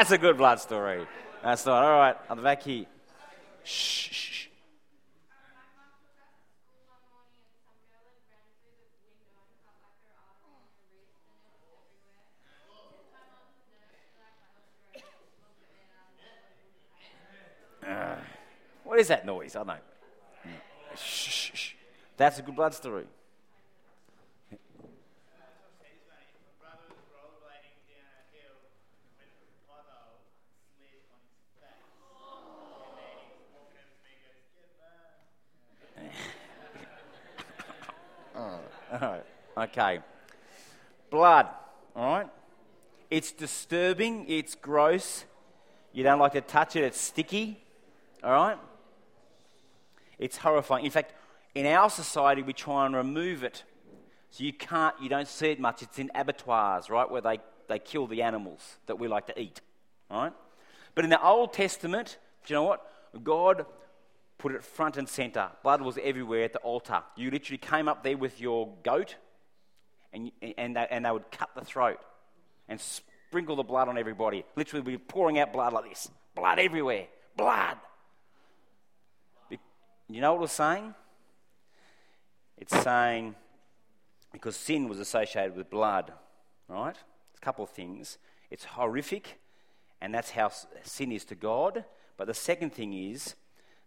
that's 0.05 0.13
a 0.13 0.17
good 0.19 0.37
blood 0.37 0.59
story. 0.59 1.03
That's 1.41 1.65
not 1.65 1.83
all 1.83 1.97
right. 1.97 2.15
On 2.29 2.37
the 2.37 2.43
back 2.43 2.61
here. 2.61 2.85
Shh. 3.63 4.11
shh. 4.11 4.47
Uh, 17.83 18.15
what 18.83 18.99
is 18.99 19.07
that 19.07 19.25
noise? 19.25 19.55
I 19.55 19.59
don't 19.59 19.67
know. 19.69 19.73
Shh, 20.95 20.99
shh, 21.01 21.51
shh. 21.55 21.73
That's 22.15 22.37
a 22.37 22.43
good 22.43 22.55
blood 22.55 22.75
story. 22.75 23.05
Okay. 39.65 39.99
Blood, 41.10 41.47
all 41.95 42.17
right? 42.17 42.30
It's 43.10 43.32
disturbing, 43.32 44.25
it's 44.30 44.54
gross. 44.54 45.25
You 45.91 46.04
don't 46.04 46.19
like 46.19 46.34
to 46.34 46.41
touch 46.41 46.75
it, 46.75 46.84
it's 46.84 46.99
sticky, 46.99 47.63
all 48.23 48.32
right? 48.32 48.58
It's 50.19 50.38
horrifying. 50.38 50.86
In 50.86 50.91
fact, 50.91 51.13
in 51.56 51.65
our 51.65 51.89
society, 51.89 52.41
we 52.43 52.54
try 52.54 52.86
and 52.86 52.95
remove 52.95 53.43
it. 53.43 53.63
So 54.30 54.43
you 54.43 54.54
can't, 54.54 54.93
you 55.01 55.10
don't 55.10 55.28
see 55.28 55.47
it 55.47 55.60
much. 55.60 55.82
It's 55.82 55.97
in 55.97 56.12
abattoirs, 56.13 56.89
right, 56.89 57.10
where 57.10 57.21
they, 57.21 57.39
they 57.67 57.80
kill 57.80 58.06
the 58.06 58.21
animals 58.21 58.78
that 58.86 58.99
we 58.99 59.08
like 59.08 59.25
to 59.28 59.41
eat, 59.41 59.62
all 60.12 60.23
right? 60.23 60.34
But 60.93 61.06
in 61.06 61.10
the 61.10 61.21
Old 61.25 61.54
Testament, 61.54 62.17
do 62.45 62.54
you 62.54 62.60
know 62.60 62.63
what? 62.63 62.86
God 63.23 63.65
put 64.38 64.54
it 64.54 64.63
front 64.63 64.97
and 64.97 65.10
center. 65.10 65.49
Blood 65.63 65.82
was 65.82 65.97
everywhere 66.04 66.43
at 66.43 66.54
the 66.54 66.60
altar. 66.60 67.01
You 67.15 67.32
literally 67.32 67.58
came 67.58 67.88
up 67.88 68.04
there 68.04 68.17
with 68.17 68.39
your 68.39 68.73
goat, 68.84 69.15
and, 70.15 70.32
and, 70.58 70.75
they, 70.75 70.88
and 70.89 71.06
they 71.06 71.12
would 71.12 71.30
cut 71.32 71.49
the 71.56 71.63
throat 71.63 71.99
and 72.67 72.80
sprinkle 72.80 73.58
the 73.58 73.63
blood 73.63 73.89
on 73.89 73.97
everybody. 73.97 74.45
Literally, 74.56 74.84
be 74.84 74.97
pouring 74.97 75.38
out 75.38 75.54
blood 75.54 75.73
like 75.73 75.89
this 75.89 76.10
blood 76.34 76.58
everywhere. 76.58 77.08
Blood. 77.38 77.78
You 80.08 80.21
know 80.21 80.34
what 80.34 80.39
it 80.39 80.41
was 80.41 80.51
saying? 80.51 80.93
It's 82.58 82.78
saying 82.82 83.36
because 84.32 84.56
sin 84.56 84.88
was 84.88 84.99
associated 84.99 85.56
with 85.56 85.69
blood, 85.69 86.13
right? 86.67 86.95
It's 87.32 87.41
a 87.41 87.41
couple 87.41 87.63
of 87.63 87.71
things. 87.71 88.17
It's 88.51 88.65
horrific, 88.65 89.39
and 90.01 90.13
that's 90.13 90.32
how 90.32 90.51
sin 90.84 91.12
is 91.12 91.25
to 91.25 91.36
God. 91.36 91.86
But 92.17 92.28
the 92.28 92.34
second 92.34 92.71
thing 92.73 92.93
is 92.93 93.36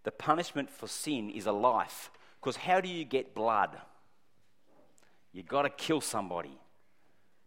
the 0.03 0.11
punishment 0.11 0.71
for 0.71 0.89
sin 0.89 1.31
is 1.31 1.47
a 1.47 1.53
life. 1.53 2.11
Because 2.41 2.57
how 2.57 2.81
do 2.81 2.89
you 2.89 3.05
get 3.05 3.35
blood? 3.35 3.79
You've 5.33 5.49
got 5.49 5.63
to 5.63 5.71
kill 5.71 6.01
somebody, 6.01 6.59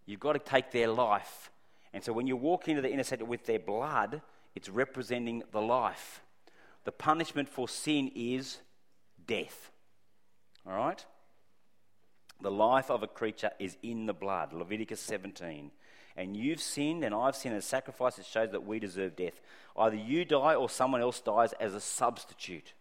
you've 0.06 0.20
got 0.20 0.34
to 0.34 0.40
take 0.40 0.72
their 0.72 0.88
life. 0.88 1.52
And 1.94 2.02
so 2.02 2.14
when 2.14 2.26
you 2.26 2.38
walk 2.38 2.70
into 2.70 2.82
the 2.82 2.88
inner 2.88 3.00
intercessor 3.00 3.26
with 3.26 3.46
their 3.46 3.60
blood, 3.60 4.22
it's 4.56 4.70
representing 4.70 5.44
the 5.52 5.62
life. 5.62 6.22
The 6.86 6.92
punishment 6.94 7.50
for 7.50 7.68
sin 7.68 8.12
is 8.16 8.60
death. 9.28 9.72
All 10.66 10.74
right? 10.74 11.06
The 12.42 12.50
life 12.50 12.90
of 12.90 13.04
a 13.04 13.08
creature 13.08 13.52
is 13.60 13.78
in 13.84 14.06
the 14.06 14.14
blood. 14.14 14.54
Leviticus 14.54 15.02
17 15.02 15.72
and 16.16 16.36
you've 16.36 16.62
sinned 16.62 17.04
and 17.04 17.16
I've 17.16 17.36
sinned, 17.36 17.56
and 17.56 17.64
sacrifice 17.64 18.16
that 18.16 18.26
shows 18.26 18.52
that 18.52 18.66
we 18.66 18.80
deserve 18.80 19.16
death. 19.16 19.40
Either 19.76 19.96
you 19.96 20.26
die 20.26 20.56
or 20.56 20.70
someone 20.70 21.02
else 21.02 21.22
dies 21.22 21.54
as 21.54 21.74
a 21.74 21.80
substitute, 21.80 22.74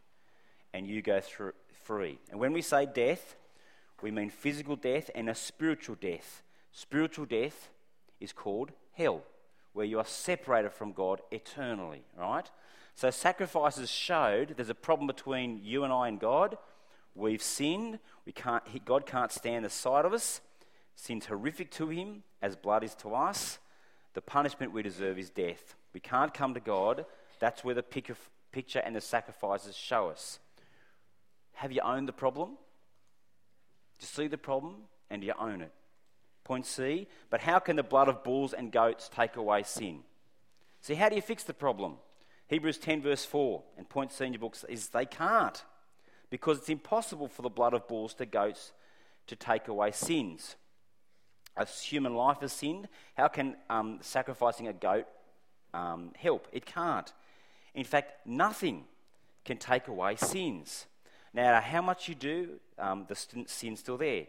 and 0.72 0.86
you 0.86 1.02
go 1.02 1.20
through 1.20 1.52
free. 1.84 2.18
And 2.30 2.40
when 2.40 2.52
we 2.52 2.62
say 2.62 2.86
death, 2.86 3.36
we 4.02 4.10
mean 4.10 4.30
physical 4.30 4.76
death 4.76 5.10
and 5.14 5.28
a 5.28 5.34
spiritual 5.34 5.96
death. 6.00 6.42
Spiritual 6.72 7.26
death 7.26 7.68
is 8.20 8.32
called 8.32 8.72
hell, 8.92 9.22
where 9.72 9.86
you 9.86 9.98
are 9.98 10.04
separated 10.04 10.72
from 10.72 10.92
God 10.92 11.20
eternally, 11.30 12.02
right? 12.18 12.48
So 12.94 13.10
sacrifices 13.10 13.90
showed 13.90 14.54
there's 14.56 14.68
a 14.68 14.74
problem 14.74 15.06
between 15.06 15.60
you 15.62 15.84
and 15.84 15.92
I 15.92 16.08
and 16.08 16.20
God. 16.20 16.58
We've 17.14 17.42
sinned. 17.42 17.98
We 18.26 18.32
can't, 18.32 18.62
God 18.84 19.06
can't 19.06 19.32
stand 19.32 19.64
the 19.64 19.70
sight 19.70 20.04
of 20.04 20.12
us. 20.12 20.40
Sin's 20.94 21.26
horrific 21.26 21.70
to 21.72 21.88
him 21.88 22.22
as 22.42 22.56
blood 22.56 22.84
is 22.84 22.94
to 22.96 23.14
us. 23.14 23.58
The 24.14 24.20
punishment 24.20 24.72
we 24.72 24.82
deserve 24.82 25.18
is 25.18 25.30
death. 25.30 25.76
We 25.94 26.00
can't 26.00 26.34
come 26.34 26.54
to 26.54 26.60
God. 26.60 27.06
That's 27.38 27.64
where 27.64 27.74
the 27.74 27.82
picture 27.82 28.80
and 28.80 28.94
the 28.94 29.00
sacrifices 29.00 29.76
show 29.76 30.08
us. 30.08 30.38
Have 31.54 31.72
you 31.72 31.80
owned 31.80 32.06
the 32.06 32.12
problem? 32.12 32.58
You 34.00 34.06
see 34.06 34.26
the 34.26 34.38
problem 34.38 34.76
and 35.10 35.22
you 35.22 35.34
own 35.38 35.60
it? 35.60 35.72
Point 36.44 36.66
C. 36.66 37.06
But 37.28 37.42
how 37.42 37.58
can 37.58 37.76
the 37.76 37.82
blood 37.82 38.08
of 38.08 38.24
bulls 38.24 38.52
and 38.52 38.72
goats 38.72 39.08
take 39.14 39.36
away 39.36 39.62
sin? 39.62 40.00
See, 40.80 40.94
how 40.94 41.08
do 41.08 41.16
you 41.16 41.22
fix 41.22 41.44
the 41.44 41.54
problem? 41.54 41.96
Hebrews 42.48 42.78
10, 42.78 43.02
verse 43.02 43.24
4, 43.24 43.62
and 43.76 43.88
point 43.88 44.12
C 44.12 44.24
in 44.24 44.32
your 44.32 44.40
books 44.40 44.64
is 44.68 44.88
they 44.88 45.06
can't. 45.06 45.62
Because 46.30 46.58
it's 46.58 46.68
impossible 46.68 47.28
for 47.28 47.42
the 47.42 47.48
blood 47.48 47.74
of 47.74 47.86
bulls 47.86 48.14
to 48.14 48.26
goats 48.26 48.72
to 49.26 49.36
take 49.36 49.68
away 49.68 49.92
sins 49.92 50.56
a 51.56 51.66
human 51.66 52.14
life 52.14 52.40
has 52.40 52.52
sinned, 52.52 52.88
how 53.16 53.28
can 53.28 53.56
um, 53.68 53.98
sacrificing 54.00 54.68
a 54.68 54.72
goat 54.72 55.06
um, 55.74 56.12
help? 56.16 56.48
It 56.52 56.66
can't. 56.66 57.12
In 57.74 57.84
fact, 57.84 58.26
nothing 58.26 58.84
can 59.44 59.58
take 59.58 59.88
away 59.88 60.16
sins. 60.16 60.86
Now, 61.32 61.60
how 61.60 61.82
much 61.82 62.08
you 62.08 62.14
do, 62.14 62.60
um, 62.78 63.06
the 63.08 63.16
sin's 63.46 63.80
still 63.80 63.96
there. 63.96 64.26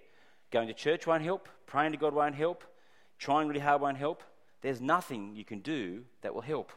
Going 0.52 0.68
to 0.68 0.74
church 0.74 1.08
won't 1.08 1.24
help. 1.24 1.50
Praying 1.66 1.94
to 1.94 1.98
God 1.98 2.14
won't 2.14 2.36
help. 2.36 2.64
Trying 3.18 3.48
really 3.48 3.60
hard 3.60 3.82
won't 3.82 3.98
help. 3.98 4.24
There's 4.62 4.82
nothing 4.82 5.36
you 5.36 5.46
can 5.46 5.60
do 5.60 6.04
that 6.22 6.34
will 6.34 6.42
help. 6.42 6.72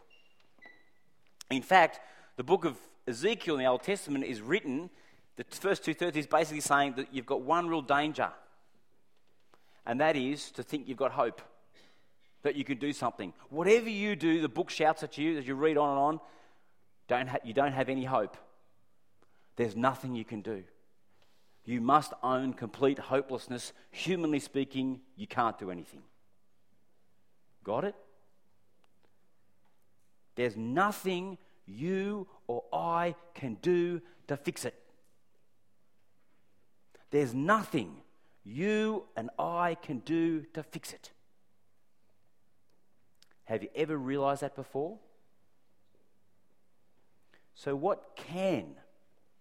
In 1.51 1.63
fact, 1.63 2.01
the 2.37 2.45
book 2.45 2.65
of 2.65 2.77
Ezekiel 3.07 3.57
in 3.57 3.61
the 3.61 3.67
Old 3.67 3.83
Testament 3.83 4.25
is 4.25 4.41
written, 4.41 4.89
the 5.37 5.45
first 5.51 5.85
two 5.85 5.93
thirds 5.93 6.17
is 6.17 6.27
basically 6.27 6.61
saying 6.61 6.95
that 6.97 7.09
you've 7.13 7.27
got 7.27 7.43
one 7.43 7.69
real 7.69 7.83
danger 7.83 8.31
and 9.87 10.01
that 10.01 10.17
is 10.17 10.51
to 10.53 10.63
think 10.63 10.89
you've 10.89 10.99
got 10.99 11.13
hope, 11.13 11.43
that 12.43 12.57
you 12.57 12.65
can 12.65 12.79
do 12.79 12.93
something. 12.93 13.33
Whatever 13.51 13.89
you 13.89 14.17
do, 14.17 14.41
the 14.41 14.49
book 14.49 14.71
shouts 14.71 15.03
at 15.03 15.19
you 15.19 15.39
as 15.39 15.47
you 15.47 15.55
read 15.55 15.77
on 15.77 15.91
and 15.91 15.99
on, 15.99 16.21
don't 17.07 17.29
ha- 17.29 17.39
you 17.45 17.53
don't 17.53 17.73
have 17.73 17.89
any 17.89 18.05
hope. 18.05 18.37
There's 19.57 19.77
nothing 19.77 20.15
you 20.15 20.25
can 20.25 20.41
do. 20.41 20.65
You 21.65 21.81
must 21.81 22.13
own 22.23 22.53
complete 22.53 22.99
hopelessness. 22.99 23.73
Humanly 23.91 24.41
speaking, 24.41 25.01
you 25.17 25.27
can't 25.27 25.59
do 25.59 25.71
anything. 25.71 26.03
Got 27.63 27.85
it? 27.85 27.95
There's 30.35 30.57
nothing 30.57 31.39
you 31.67 32.27
or 32.47 32.65
I 32.73 33.15
can 33.35 33.55
do 33.63 34.03
to 34.29 34.37
fix 34.37 34.65
it. 34.65 34.75
There's 37.11 37.33
nothing 37.33 38.03
you 38.45 39.05
and 39.17 39.31
I 39.39 39.77
can 39.81 40.01
do 40.01 40.43
to 40.53 40.63
fix 40.63 40.93
it. 40.93 41.13
Have 43.45 43.63
you 43.63 43.69
ever 43.75 43.97
realized 43.97 44.43
that 44.43 44.57
before? 44.57 44.99
So, 47.55 47.77
what 47.77 48.17
can 48.17 48.75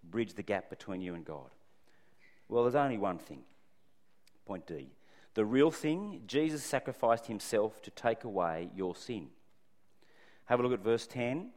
bridge 0.09 0.33
the 0.33 0.43
gap 0.43 0.69
between 0.69 1.01
you 1.01 1.13
and 1.15 1.25
God? 1.25 1.49
Well, 2.49 2.63
there's 2.63 2.75
only 2.75 2.97
one 2.97 3.17
thing. 3.17 3.43
Point 4.45 4.67
D. 4.67 4.91
The 5.33 5.45
real 5.45 5.71
thing, 5.71 6.21
Jesus 6.27 6.63
sacrificed 6.63 7.25
himself 7.25 7.81
to 7.81 7.91
take 7.91 8.23
away 8.23 8.69
your 8.75 8.95
sin. 8.95 9.29
Have 10.45 10.59
a 10.59 10.63
look 10.63 10.73
at 10.73 10.83
verse 10.83 11.07
10. 11.07 11.49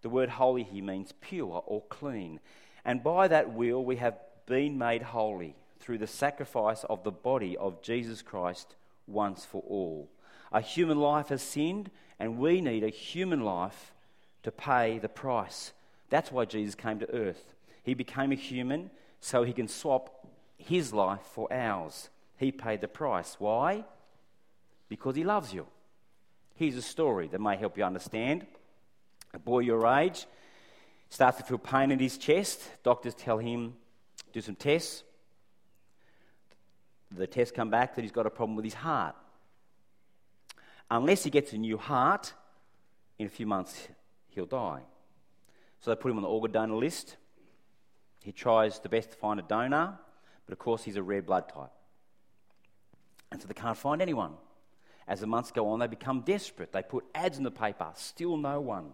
The 0.00 0.08
word 0.08 0.30
holy 0.30 0.62
here 0.62 0.84
means 0.84 1.12
pure 1.20 1.62
or 1.66 1.82
clean. 1.82 2.40
And 2.84 3.02
by 3.02 3.28
that 3.28 3.52
will 3.52 3.84
we 3.84 3.96
have 3.96 4.18
been 4.46 4.78
made 4.78 5.02
holy 5.02 5.56
through 5.78 5.98
the 5.98 6.06
sacrifice 6.06 6.84
of 6.84 7.02
the 7.02 7.10
body 7.10 7.56
of 7.56 7.82
Jesus 7.82 8.22
Christ 8.22 8.76
once 9.06 9.44
for 9.44 9.62
all. 9.66 10.08
A 10.52 10.60
human 10.60 10.98
life 10.98 11.28
has 11.28 11.42
sinned, 11.42 11.90
and 12.18 12.38
we 12.38 12.60
need 12.60 12.82
a 12.82 12.88
human 12.88 13.40
life 13.40 13.92
to 14.42 14.50
pay 14.50 14.98
the 14.98 15.08
price. 15.08 15.72
That's 16.08 16.32
why 16.32 16.46
Jesus 16.46 16.74
came 16.74 16.98
to 17.00 17.14
earth. 17.14 17.54
He 17.88 17.94
became 17.94 18.32
a 18.32 18.36
human 18.36 18.90
so 19.20 19.42
he 19.42 19.52
can 19.52 19.68
swap 19.68 20.26
his 20.56 20.92
life 20.92 21.22
for 21.32 21.52
ours. 21.52 22.10
He 22.36 22.52
paid 22.52 22.80
the 22.80 22.88
price. 22.88 23.36
Why? 23.38 23.84
Because 24.88 25.16
he 25.16 25.24
loves 25.24 25.52
you. 25.52 25.66
Here's 26.54 26.76
a 26.76 26.82
story 26.82 27.28
that 27.28 27.40
may 27.40 27.56
help 27.56 27.78
you 27.78 27.84
understand. 27.84 28.46
A 29.34 29.38
boy 29.38 29.60
your 29.60 29.86
age 29.86 30.26
starts 31.08 31.38
to 31.38 31.44
feel 31.44 31.58
pain 31.58 31.90
in 31.90 31.98
his 31.98 32.18
chest. 32.18 32.62
Doctors 32.82 33.14
tell 33.14 33.38
him, 33.38 33.74
do 34.32 34.40
some 34.40 34.56
tests 34.56 35.04
the 37.10 37.26
tests 37.26 37.52
come 37.54 37.70
back 37.70 37.94
that 37.94 38.02
he's 38.02 38.12
got 38.12 38.26
a 38.26 38.30
problem 38.30 38.56
with 38.56 38.64
his 38.64 38.74
heart. 38.74 39.14
Unless 40.90 41.24
he 41.24 41.30
gets 41.30 41.52
a 41.52 41.58
new 41.58 41.78
heart, 41.78 42.32
in 43.18 43.26
a 43.26 43.30
few 43.30 43.46
months 43.46 43.88
he'll 44.28 44.46
die. 44.46 44.82
So 45.80 45.90
they 45.90 45.96
put 45.96 46.10
him 46.10 46.18
on 46.18 46.22
the 46.22 46.28
organ 46.28 46.52
donor 46.52 46.76
list. 46.76 47.16
He 48.28 48.32
tries 48.32 48.78
the 48.78 48.90
best 48.90 49.12
to 49.12 49.16
find 49.16 49.40
a 49.40 49.42
donor, 49.42 49.98
but 50.44 50.52
of 50.52 50.58
course 50.58 50.84
he's 50.84 50.96
a 50.96 51.02
rare 51.02 51.22
blood 51.22 51.48
type. 51.48 51.70
And 53.32 53.40
so 53.40 53.48
they 53.48 53.54
can't 53.54 53.78
find 53.78 54.02
anyone. 54.02 54.34
As 55.06 55.20
the 55.20 55.26
months 55.26 55.50
go 55.50 55.70
on, 55.70 55.78
they 55.78 55.86
become 55.86 56.20
desperate. 56.20 56.70
They 56.70 56.82
put 56.82 57.06
ads 57.14 57.38
in 57.38 57.44
the 57.44 57.50
paper, 57.50 57.86
still 57.94 58.36
no 58.36 58.60
one. 58.60 58.92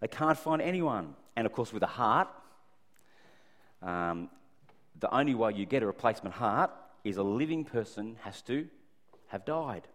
They 0.00 0.08
can't 0.08 0.36
find 0.36 0.60
anyone. 0.60 1.14
And 1.34 1.46
of 1.46 1.54
course, 1.54 1.72
with 1.72 1.82
a 1.82 1.86
heart, 1.86 2.28
um, 3.80 4.28
the 4.98 5.08
only 5.14 5.34
way 5.34 5.54
you 5.54 5.64
get 5.64 5.82
a 5.82 5.86
replacement 5.86 6.34
heart 6.34 6.72
is 7.02 7.16
a 7.16 7.22
living 7.22 7.64
person 7.64 8.18
has 8.20 8.42
to 8.42 8.68
have 9.28 9.46
died. 9.46 9.88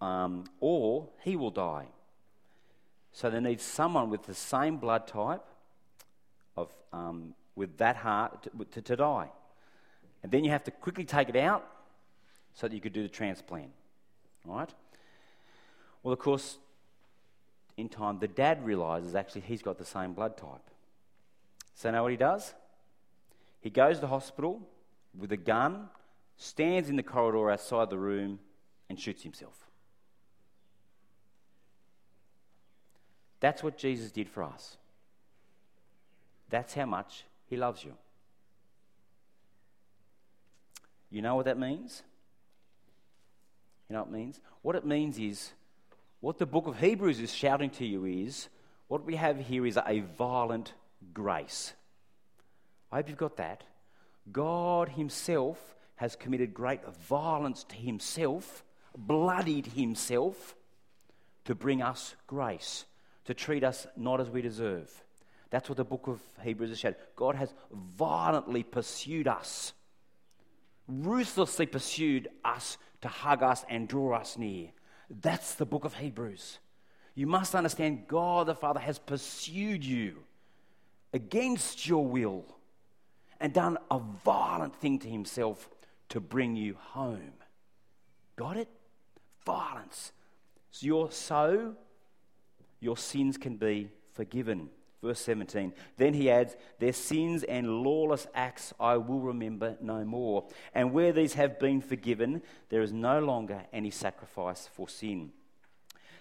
Um, 0.00 0.44
or 0.60 1.10
he 1.22 1.36
will 1.36 1.50
die. 1.50 1.88
So 3.12 3.28
they 3.28 3.40
need 3.40 3.60
someone 3.60 4.08
with 4.08 4.22
the 4.22 4.32
same 4.32 4.78
blood 4.78 5.06
type 5.06 5.44
of, 6.56 6.70
um, 6.92 7.34
with 7.54 7.76
that 7.78 7.96
heart 7.96 8.42
to, 8.44 8.64
to, 8.72 8.82
to 8.82 8.96
die. 8.96 9.28
And 10.22 10.32
then 10.32 10.44
you 10.44 10.50
have 10.50 10.64
to 10.64 10.70
quickly 10.70 11.04
take 11.04 11.28
it 11.28 11.36
out 11.36 11.66
so 12.54 12.68
that 12.68 12.74
you 12.74 12.80
could 12.80 12.92
do 12.92 13.02
the 13.02 13.08
transplant. 13.08 13.70
All 14.48 14.56
right? 14.56 14.70
Well, 16.02 16.12
of 16.12 16.18
course, 16.18 16.58
in 17.76 17.88
time, 17.88 18.18
the 18.18 18.28
dad 18.28 18.64
realizes 18.64 19.14
actually 19.14 19.42
he's 19.42 19.62
got 19.62 19.78
the 19.78 19.84
same 19.84 20.14
blood 20.14 20.36
type. 20.36 20.70
So, 21.74 21.90
know 21.90 22.02
what 22.02 22.12
he 22.12 22.16
does? 22.16 22.54
He 23.60 23.70
goes 23.70 23.96
to 23.96 24.02
the 24.02 24.06
hospital 24.06 24.60
with 25.18 25.32
a 25.32 25.36
gun, 25.36 25.88
stands 26.38 26.88
in 26.88 26.96
the 26.96 27.02
corridor 27.02 27.50
outside 27.50 27.90
the 27.90 27.98
room, 27.98 28.38
and 28.88 28.98
shoots 28.98 29.22
himself. 29.22 29.66
That's 33.40 33.62
what 33.62 33.76
Jesus 33.76 34.10
did 34.10 34.28
for 34.28 34.42
us. 34.42 34.76
That's 36.48 36.74
how 36.74 36.86
much 36.86 37.24
he 37.46 37.56
loves 37.56 37.84
you. 37.84 37.94
You 41.10 41.22
know 41.22 41.36
what 41.36 41.46
that 41.46 41.58
means? 41.58 42.02
You 43.88 43.94
know 43.94 44.00
what 44.00 44.08
it 44.08 44.12
means? 44.12 44.40
What 44.62 44.76
it 44.76 44.84
means 44.84 45.18
is, 45.18 45.52
what 46.20 46.38
the 46.38 46.46
book 46.46 46.66
of 46.66 46.80
Hebrews 46.80 47.20
is 47.20 47.32
shouting 47.32 47.70
to 47.70 47.86
you 47.86 48.04
is, 48.04 48.48
what 48.88 49.04
we 49.04 49.16
have 49.16 49.38
here 49.38 49.66
is 49.66 49.78
a 49.78 50.00
violent 50.18 50.72
grace. 51.12 51.72
I 52.90 52.96
hope 52.96 53.08
you've 53.08 53.18
got 53.18 53.36
that. 53.36 53.64
God 54.30 54.90
Himself 54.90 55.74
has 55.96 56.16
committed 56.16 56.52
great 56.52 56.86
violence 57.08 57.64
to 57.64 57.76
Himself, 57.76 58.64
bloodied 58.96 59.66
Himself 59.68 60.56
to 61.44 61.54
bring 61.54 61.82
us 61.82 62.14
grace, 62.26 62.84
to 63.24 63.34
treat 63.34 63.62
us 63.64 63.86
not 63.96 64.20
as 64.20 64.28
we 64.28 64.42
deserve. 64.42 65.04
That's 65.56 65.70
what 65.70 65.78
the 65.78 65.84
book 65.84 66.06
of 66.06 66.20
Hebrews 66.44 66.70
is 66.70 66.80
said. 66.80 66.96
God 67.16 67.34
has 67.34 67.54
violently 67.72 68.62
pursued 68.62 69.26
us, 69.26 69.72
ruthlessly 70.86 71.64
pursued 71.64 72.28
us 72.44 72.76
to 73.00 73.08
hug 73.08 73.42
us 73.42 73.64
and 73.70 73.88
draw 73.88 74.18
us 74.18 74.36
near. 74.36 74.68
That's 75.08 75.54
the 75.54 75.64
book 75.64 75.86
of 75.86 75.94
Hebrews. 75.94 76.58
You 77.14 77.26
must 77.26 77.54
understand 77.54 78.06
God 78.06 78.48
the 78.48 78.54
Father 78.54 78.80
has 78.80 78.98
pursued 78.98 79.82
you 79.82 80.24
against 81.14 81.88
your 81.88 82.06
will 82.06 82.44
and 83.40 83.54
done 83.54 83.78
a 83.90 83.98
violent 83.98 84.76
thing 84.76 84.98
to 84.98 85.08
himself 85.08 85.70
to 86.10 86.20
bring 86.20 86.54
you 86.54 86.76
home. 86.78 87.32
Got 88.36 88.58
it? 88.58 88.68
Violence. 89.46 90.12
So 90.70 90.84
you're 90.84 91.10
so 91.10 91.76
your 92.78 92.98
sins 92.98 93.38
can 93.38 93.56
be 93.56 93.88
forgiven. 94.12 94.68
Verse 95.06 95.20
17. 95.20 95.72
Then 95.96 96.14
he 96.14 96.28
adds, 96.28 96.56
Their 96.80 96.92
sins 96.92 97.44
and 97.44 97.82
lawless 97.84 98.26
acts 98.34 98.74
I 98.80 98.96
will 98.96 99.20
remember 99.20 99.76
no 99.80 100.04
more. 100.04 100.48
And 100.74 100.92
where 100.92 101.12
these 101.12 101.34
have 101.34 101.60
been 101.60 101.80
forgiven, 101.80 102.42
there 102.70 102.82
is 102.82 102.92
no 102.92 103.20
longer 103.20 103.62
any 103.72 103.92
sacrifice 103.92 104.68
for 104.74 104.88
sin. 104.88 105.30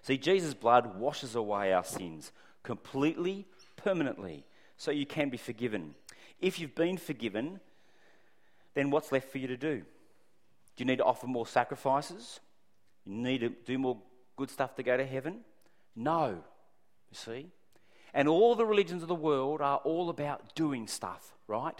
See, 0.04 0.20
Jesus' 0.20 0.54
blood 0.54 1.00
washes 1.00 1.34
away 1.34 1.74
our 1.74 1.84
sins 1.84 2.32
completely, 2.62 3.48
permanently, 3.76 4.46
so 4.78 4.92
you 4.92 5.08
can 5.08 5.30
be 5.30 5.38
forgiven. 5.38 5.96
If 6.40 6.60
you've 6.60 6.76
been 6.76 6.98
forgiven, 6.98 7.60
then 8.76 8.92
what's 8.92 9.12
left 9.12 9.32
for 9.32 9.40
you 9.40 9.48
to 9.48 9.58
do? 9.58 9.78
Do 9.78 10.84
you 10.84 10.86
need 10.86 10.98
to 10.98 11.06
offer 11.06 11.26
more 11.26 11.48
sacrifices? 11.48 12.40
You 13.04 13.16
need 13.16 13.40
to 13.40 13.50
do 13.50 13.80
more 13.80 13.98
good 14.36 14.52
stuff 14.52 14.76
to 14.76 14.84
go 14.84 14.96
to 14.96 15.06
heaven? 15.06 15.40
No, 15.96 16.44
you 17.10 17.16
see. 17.16 17.48
And 18.16 18.30
all 18.30 18.56
the 18.56 18.66
religions 18.66 19.02
of 19.02 19.10
the 19.10 19.14
world 19.14 19.62
are 19.62 19.78
all 19.80 20.10
about 20.10 20.56
doing 20.56 20.88
stuff, 20.88 21.36
right? 21.48 21.80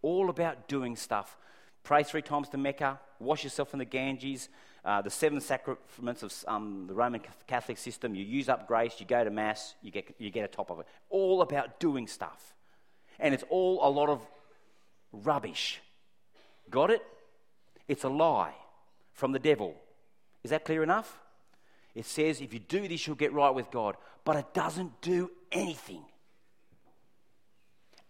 All 0.00 0.30
about 0.30 0.68
doing 0.68 0.94
stuff. 0.94 1.36
Pray 1.82 2.04
three 2.04 2.22
times 2.22 2.48
to 2.50 2.56
Mecca, 2.56 3.00
wash 3.18 3.42
yourself 3.42 3.72
in 3.72 3.80
the 3.80 3.84
Ganges, 3.84 4.48
uh, 4.84 5.02
the 5.02 5.10
seven 5.10 5.40
sacraments 5.40 6.22
of 6.22 6.32
um, 6.46 6.84
the 6.86 6.94
Roman 6.94 7.20
Catholic 7.48 7.76
system. 7.76 8.14
You 8.14 8.24
use 8.24 8.48
up 8.48 8.68
grace, 8.68 8.94
you 9.00 9.06
go 9.06 9.24
to 9.24 9.30
Mass, 9.30 9.74
you 9.82 9.90
get, 9.90 10.14
you 10.18 10.30
get 10.30 10.44
a 10.44 10.48
top 10.48 10.70
of 10.70 10.78
it. 10.78 10.86
All 11.10 11.42
about 11.42 11.80
doing 11.80 12.06
stuff. 12.06 12.54
And 13.18 13.34
it's 13.34 13.44
all 13.50 13.80
a 13.82 13.90
lot 13.90 14.08
of 14.08 14.20
rubbish. 15.10 15.80
Got 16.70 16.92
it? 16.92 17.02
It's 17.88 18.04
a 18.04 18.08
lie 18.08 18.54
from 19.12 19.32
the 19.32 19.40
devil. 19.40 19.74
Is 20.44 20.50
that 20.50 20.64
clear 20.64 20.84
enough? 20.84 21.18
It 21.96 22.04
says 22.04 22.42
if 22.42 22.52
you 22.52 22.60
do 22.60 22.86
this, 22.86 23.06
you'll 23.06 23.16
get 23.16 23.32
right 23.32 23.52
with 23.52 23.70
God, 23.70 23.96
but 24.22 24.36
it 24.36 24.52
doesn't 24.52 25.00
do 25.00 25.30
anything. 25.50 26.04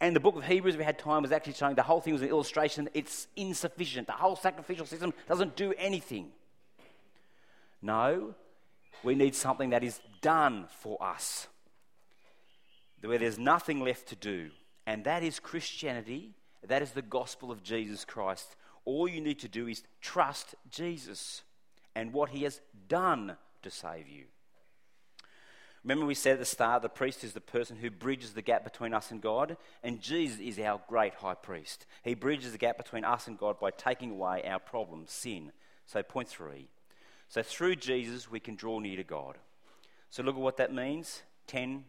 And 0.00 0.14
the 0.14 0.20
book 0.20 0.34
of 0.34 0.44
Hebrews, 0.44 0.74
if 0.74 0.78
we 0.78 0.84
had 0.84 0.98
time, 0.98 1.22
was 1.22 1.30
actually 1.30 1.52
showing 1.52 1.76
the 1.76 1.82
whole 1.82 2.00
thing 2.00 2.12
was 2.12 2.20
an 2.20 2.28
illustration. 2.28 2.88
It's 2.94 3.28
insufficient. 3.36 4.08
The 4.08 4.12
whole 4.12 4.34
sacrificial 4.34 4.86
system 4.86 5.14
doesn't 5.28 5.54
do 5.54 5.72
anything. 5.78 6.32
No, 7.80 8.34
we 9.04 9.14
need 9.14 9.36
something 9.36 9.70
that 9.70 9.84
is 9.84 10.00
done 10.20 10.66
for 10.80 11.00
us, 11.00 11.46
where 13.02 13.18
there's 13.18 13.38
nothing 13.38 13.80
left 13.80 14.08
to 14.08 14.16
do. 14.16 14.50
And 14.84 15.04
that 15.04 15.22
is 15.22 15.38
Christianity. 15.38 16.34
That 16.66 16.82
is 16.82 16.90
the 16.90 17.02
gospel 17.02 17.52
of 17.52 17.62
Jesus 17.62 18.04
Christ. 18.04 18.56
All 18.84 19.06
you 19.06 19.20
need 19.20 19.38
to 19.38 19.48
do 19.48 19.68
is 19.68 19.84
trust 20.00 20.56
Jesus 20.68 21.42
and 21.94 22.12
what 22.12 22.30
he 22.30 22.42
has 22.42 22.60
done 22.88 23.36
to 23.62 23.70
save 23.70 24.08
you. 24.08 24.24
Remember, 25.84 26.04
we 26.04 26.14
said 26.14 26.34
at 26.34 26.38
the 26.40 26.44
start 26.44 26.82
the 26.82 26.88
priest 26.88 27.22
is 27.22 27.32
the 27.32 27.40
person 27.40 27.76
who 27.76 27.90
bridges 27.90 28.32
the 28.32 28.42
gap 28.42 28.64
between 28.64 28.92
us 28.92 29.12
and 29.12 29.20
God, 29.20 29.56
and 29.84 30.00
Jesus 30.00 30.40
is 30.40 30.58
our 30.58 30.80
great 30.88 31.14
high 31.14 31.34
priest. 31.34 31.86
He 32.02 32.14
bridges 32.14 32.52
the 32.52 32.58
gap 32.58 32.76
between 32.76 33.04
us 33.04 33.28
and 33.28 33.38
God 33.38 33.60
by 33.60 33.70
taking 33.70 34.10
away 34.10 34.42
our 34.44 34.58
problem, 34.58 35.04
sin. 35.06 35.52
So, 35.86 36.02
point 36.02 36.28
three. 36.28 36.68
So, 37.28 37.42
through 37.42 37.76
Jesus, 37.76 38.30
we 38.30 38.40
can 38.40 38.56
draw 38.56 38.80
near 38.80 38.96
to 38.96 39.04
God. 39.04 39.38
So, 40.10 40.24
look 40.24 40.34
at 40.34 40.40
what 40.40 40.56
that 40.56 40.74
means 40.74 41.22
10 41.46 41.84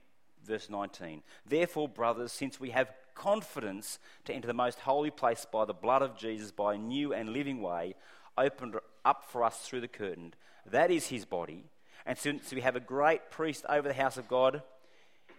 verse 0.48 0.70
19. 0.70 1.22
Therefore, 1.46 1.88
brothers, 1.88 2.32
since 2.32 2.60
we 2.60 2.72
have 2.72 2.92
confidence 3.14 4.00
to 4.26 4.34
enter 4.34 4.48
the 4.48 4.54
most 4.54 4.80
holy 4.80 5.12
place 5.12 5.46
by 5.52 5.66
the 5.66 5.74
blood 5.74 6.02
of 6.02 6.18
Jesus, 6.18 6.52
by 6.52 6.76
a 6.76 6.78
new 6.78 7.14
and 7.14 7.30
living 7.30 7.62
way 7.62 7.96
opened 8.38 8.76
up 9.04 9.26
for 9.30 9.44
us 9.44 9.58
through 9.60 9.82
the 9.82 9.88
curtain, 9.88 10.34
that 10.72 10.92
is 10.92 11.08
his 11.08 11.26
body, 11.26 11.64
and 12.06 12.18
since 12.18 12.52
we 12.54 12.62
have 12.62 12.76
a 12.76 12.82
great 12.82 13.30
priest 13.32 13.66
over 13.70 13.88
the 13.88 13.94
house 13.94 14.18
of 14.18 14.28
God, 14.28 14.62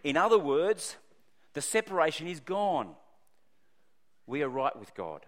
in 0.04 0.16
other 0.16 0.38
words, 0.38 0.96
the 1.54 1.62
separation 1.62 2.26
is 2.26 2.40
gone. 2.40 2.94
We 4.26 4.42
are 4.42 4.48
right 4.48 4.78
with 4.78 4.94
God. 4.94 5.26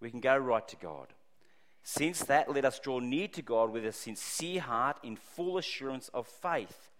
We 0.00 0.10
can 0.10 0.20
go 0.20 0.36
right 0.36 0.66
to 0.68 0.76
God. 0.76 1.08
Since 1.82 2.24
that, 2.24 2.52
let 2.52 2.64
us 2.64 2.78
draw 2.78 3.00
near 3.00 3.28
to 3.28 3.42
God 3.42 3.70
with 3.70 3.84
a 3.84 3.92
sincere 3.92 4.60
heart 4.60 4.98
in 5.02 5.16
full 5.16 5.58
assurance 5.58 6.08
of 6.14 6.26
faith 6.26 6.90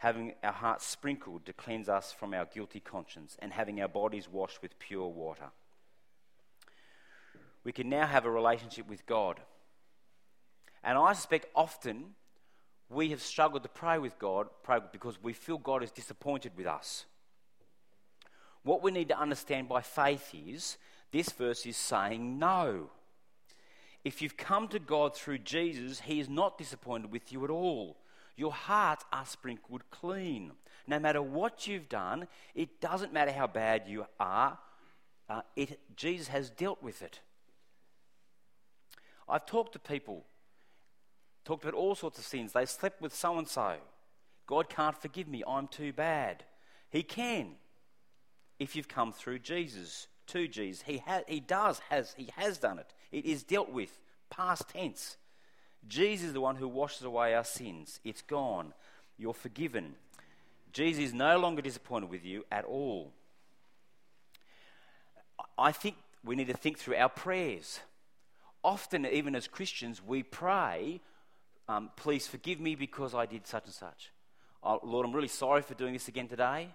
having 0.00 0.32
our 0.42 0.52
hearts 0.52 0.86
sprinkled 0.86 1.44
to 1.44 1.52
cleanse 1.52 1.86
us 1.86 2.10
from 2.10 2.32
our 2.32 2.46
guilty 2.46 2.80
conscience, 2.80 3.36
and 3.40 3.52
having 3.52 3.82
our 3.82 3.88
bodies 3.88 4.30
washed 4.30 4.62
with 4.62 4.78
pure 4.78 5.06
water. 5.06 5.50
We 7.64 7.72
can 7.72 7.90
now 7.90 8.06
have 8.06 8.24
a 8.24 8.30
relationship 8.30 8.88
with 8.88 9.04
God. 9.04 9.40
And 10.82 10.96
I 10.96 11.12
suspect 11.12 11.46
often 11.54 12.14
we 12.88 13.10
have 13.10 13.22
struggled 13.22 13.62
to 13.62 13.68
pray 13.68 13.98
with 13.98 14.18
God 14.18 14.48
pray 14.62 14.78
because 14.92 15.22
we 15.22 15.32
feel 15.32 15.58
God 15.58 15.82
is 15.82 15.90
disappointed 15.90 16.52
with 16.56 16.66
us. 16.66 17.04
What 18.62 18.82
we 18.82 18.90
need 18.90 19.08
to 19.08 19.18
understand 19.18 19.68
by 19.68 19.80
faith 19.80 20.34
is 20.34 20.76
this 21.12 21.30
verse 21.30 21.64
is 21.66 21.76
saying 21.76 22.38
no. 22.38 22.90
If 24.04 24.22
you've 24.22 24.36
come 24.36 24.68
to 24.68 24.78
God 24.78 25.14
through 25.14 25.38
Jesus, 25.38 26.00
He 26.00 26.20
is 26.20 26.28
not 26.28 26.58
disappointed 26.58 27.12
with 27.12 27.32
you 27.32 27.44
at 27.44 27.50
all. 27.50 27.96
Your 28.36 28.52
hearts 28.52 29.04
are 29.12 29.26
sprinkled 29.26 29.82
clean. 29.90 30.52
No 30.86 30.98
matter 30.98 31.20
what 31.20 31.66
you've 31.66 31.88
done, 31.88 32.26
it 32.54 32.80
doesn't 32.80 33.12
matter 33.12 33.32
how 33.32 33.46
bad 33.46 33.86
you 33.86 34.06
are, 34.18 34.58
uh, 35.28 35.42
it, 35.54 35.78
Jesus 35.94 36.28
has 36.28 36.50
dealt 36.50 36.82
with 36.82 37.02
it. 37.02 37.20
I've 39.28 39.46
talked 39.46 39.74
to 39.74 39.78
people, 39.78 40.24
talked 41.44 41.64
about 41.64 41.74
all 41.74 41.94
sorts 41.94 42.18
of 42.18 42.24
sins. 42.24 42.52
They 42.52 42.66
slept 42.66 43.00
with 43.00 43.14
so 43.14 43.38
and 43.38 43.48
so. 43.48 43.76
God 44.46 44.68
can't 44.68 45.00
forgive 45.00 45.28
me. 45.28 45.42
I'm 45.46 45.68
too 45.68 45.92
bad. 45.92 46.44
He 46.90 47.02
can 47.02 47.52
if 48.58 48.76
you've 48.76 48.88
come 48.88 49.12
through 49.12 49.38
Jesus, 49.38 50.06
to 50.26 50.46
Jesus. 50.46 50.82
He, 50.82 50.98
ha- 50.98 51.22
he 51.26 51.40
does, 51.40 51.80
has, 51.88 52.14
he 52.16 52.28
has 52.36 52.58
done 52.58 52.78
it. 52.78 52.92
It 53.10 53.24
is 53.24 53.42
dealt 53.42 53.70
with, 53.70 53.98
past 54.28 54.68
tense. 54.68 55.16
Jesus 55.88 56.28
is 56.28 56.32
the 56.34 56.40
one 56.40 56.56
who 56.56 56.68
washes 56.68 57.02
away 57.02 57.34
our 57.34 57.44
sins. 57.44 58.00
It's 58.04 58.22
gone. 58.22 58.74
You're 59.16 59.34
forgiven. 59.34 59.94
Jesus 60.72 61.04
is 61.04 61.14
no 61.14 61.38
longer 61.38 61.62
disappointed 61.62 62.10
with 62.10 62.24
you 62.24 62.44
at 62.52 62.64
all. 62.64 63.12
I 65.58 65.72
think 65.72 65.96
we 66.24 66.36
need 66.36 66.48
to 66.48 66.56
think 66.56 66.78
through 66.78 66.96
our 66.96 67.08
prayers. 67.08 67.80
Often, 68.62 69.06
even 69.06 69.34
as 69.34 69.48
Christians, 69.48 70.02
we 70.06 70.22
pray, 70.22 71.00
um, 71.70 71.90
Please 71.94 72.26
forgive 72.26 72.58
me 72.60 72.74
because 72.74 73.14
I 73.14 73.26
did 73.26 73.46
such 73.46 73.66
and 73.66 73.74
such. 73.74 74.10
Oh, 74.62 74.80
Lord, 74.82 75.06
I'm 75.06 75.12
really 75.12 75.28
sorry 75.28 75.62
for 75.62 75.74
doing 75.74 75.92
this 75.92 76.08
again 76.08 76.26
today. 76.26 76.68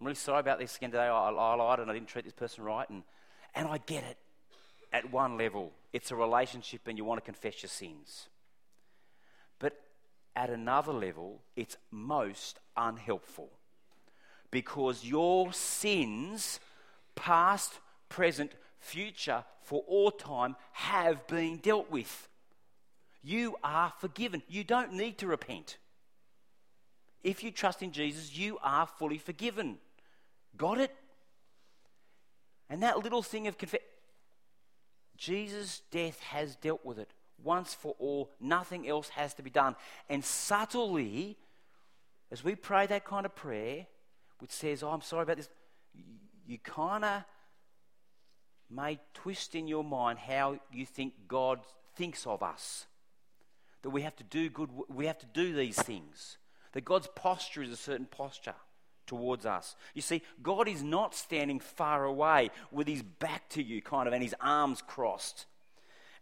I'm 0.00 0.06
really 0.06 0.14
sorry 0.14 0.40
about 0.40 0.60
this 0.60 0.76
again 0.76 0.92
today. 0.92 1.06
I, 1.06 1.30
I 1.30 1.54
lied 1.56 1.80
and 1.80 1.90
I 1.90 1.94
didn't 1.94 2.08
treat 2.08 2.24
this 2.24 2.32
person 2.32 2.62
right. 2.62 2.88
And, 2.88 3.02
And 3.54 3.66
I 3.66 3.78
get 3.78 4.04
it 4.04 4.16
at 4.92 5.12
one 5.12 5.36
level. 5.36 5.72
It's 5.92 6.10
a 6.12 6.16
relationship 6.16 6.82
and 6.86 6.96
you 6.96 7.04
want 7.04 7.18
to 7.18 7.24
confess 7.24 7.62
your 7.62 7.68
sins. 7.68 8.28
But 9.58 9.80
at 10.36 10.50
another 10.50 10.92
level, 10.92 11.42
it's 11.56 11.76
most 11.90 12.60
unhelpful 12.76 13.50
because 14.52 15.04
your 15.04 15.52
sins, 15.52 16.60
past, 17.16 17.80
present, 18.08 18.52
future, 18.78 19.44
for 19.62 19.82
all 19.88 20.12
time, 20.12 20.54
have 20.72 21.26
been 21.26 21.56
dealt 21.56 21.90
with. 21.90 22.28
You 23.26 23.56
are 23.64 23.92
forgiven. 23.98 24.44
You 24.46 24.62
don't 24.62 24.92
need 24.92 25.18
to 25.18 25.26
repent. 25.26 25.78
If 27.24 27.42
you 27.42 27.50
trust 27.50 27.82
in 27.82 27.90
Jesus, 27.90 28.38
you 28.38 28.56
are 28.62 28.86
fully 28.86 29.18
forgiven. 29.18 29.78
Got 30.56 30.78
it? 30.78 30.94
And 32.70 32.84
that 32.84 33.00
little 33.00 33.24
thing 33.24 33.48
of 33.48 33.58
confession, 33.58 33.84
Jesus' 35.16 35.82
death 35.90 36.20
has 36.20 36.54
dealt 36.54 36.86
with 36.86 37.00
it 37.00 37.10
once 37.42 37.74
for 37.74 37.96
all. 37.98 38.30
Nothing 38.40 38.88
else 38.88 39.08
has 39.08 39.34
to 39.34 39.42
be 39.42 39.50
done. 39.50 39.74
And 40.08 40.24
subtly, 40.24 41.36
as 42.30 42.44
we 42.44 42.54
pray 42.54 42.86
that 42.86 43.04
kind 43.04 43.26
of 43.26 43.34
prayer, 43.34 43.88
which 44.38 44.52
says, 44.52 44.84
Oh, 44.84 44.90
I'm 44.90 45.00
sorry 45.00 45.24
about 45.24 45.38
this, 45.38 45.48
you 46.46 46.58
kind 46.58 47.04
of 47.04 47.24
may 48.70 49.00
twist 49.14 49.56
in 49.56 49.66
your 49.66 49.82
mind 49.82 50.20
how 50.20 50.60
you 50.72 50.86
think 50.86 51.14
God 51.26 51.58
thinks 51.96 52.24
of 52.24 52.44
us. 52.44 52.86
That 53.86 53.90
we 53.90 54.02
have 54.02 54.16
to 54.16 54.24
do 54.24 54.48
good, 54.48 54.68
we 54.88 55.06
have 55.06 55.18
to 55.20 55.26
do 55.26 55.54
these 55.54 55.80
things. 55.80 56.38
That 56.72 56.84
God's 56.84 57.06
posture 57.14 57.62
is 57.62 57.70
a 57.70 57.76
certain 57.76 58.06
posture 58.06 58.56
towards 59.06 59.46
us. 59.46 59.76
You 59.94 60.02
see, 60.02 60.22
God 60.42 60.66
is 60.66 60.82
not 60.82 61.14
standing 61.14 61.60
far 61.60 62.04
away 62.04 62.50
with 62.72 62.88
his 62.88 63.04
back 63.04 63.48
to 63.50 63.62
you, 63.62 63.80
kind 63.80 64.08
of, 64.08 64.12
and 64.12 64.24
his 64.24 64.34
arms 64.40 64.82
crossed 64.84 65.46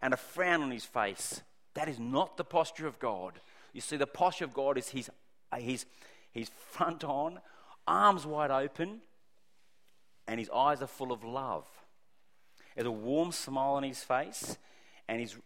and 0.02 0.12
a 0.12 0.18
frown 0.18 0.60
on 0.60 0.70
his 0.72 0.84
face. 0.84 1.40
That 1.72 1.88
is 1.88 1.98
not 1.98 2.36
the 2.36 2.44
posture 2.44 2.86
of 2.86 2.98
God. 2.98 3.40
You 3.72 3.80
see, 3.80 3.96
the 3.96 4.06
posture 4.06 4.44
of 4.44 4.52
God 4.52 4.76
is 4.76 4.90
his, 4.90 5.10
uh, 5.50 5.56
his, 5.56 5.86
his 6.32 6.50
front 6.70 7.02
on, 7.02 7.40
arms 7.88 8.26
wide 8.26 8.50
open, 8.50 9.00
and 10.28 10.38
his 10.38 10.50
eyes 10.50 10.82
are 10.82 10.86
full 10.86 11.12
of 11.12 11.24
love. 11.24 11.64
There's 12.74 12.86
a 12.86 12.92
warm 12.92 13.32
smile 13.32 13.76
on 13.76 13.84
his 13.84 14.04
face, 14.04 14.58
and 15.08 15.18
he's 15.18 15.38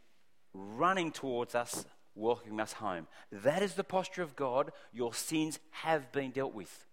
running 0.53 1.13
towards 1.13 1.55
us 1.55 1.85
welcoming 2.15 2.61
us 2.61 2.75
home. 2.75 3.07
That 3.31 3.63
is 3.63 3.75
the 3.75 3.85
posture 3.85 4.23
of 4.23 4.37
God. 4.37 4.73
Your 4.93 5.15
sins 5.15 5.59
have 5.71 6.11
been 6.13 6.31
dealt 6.31 6.55
with. 6.55 6.87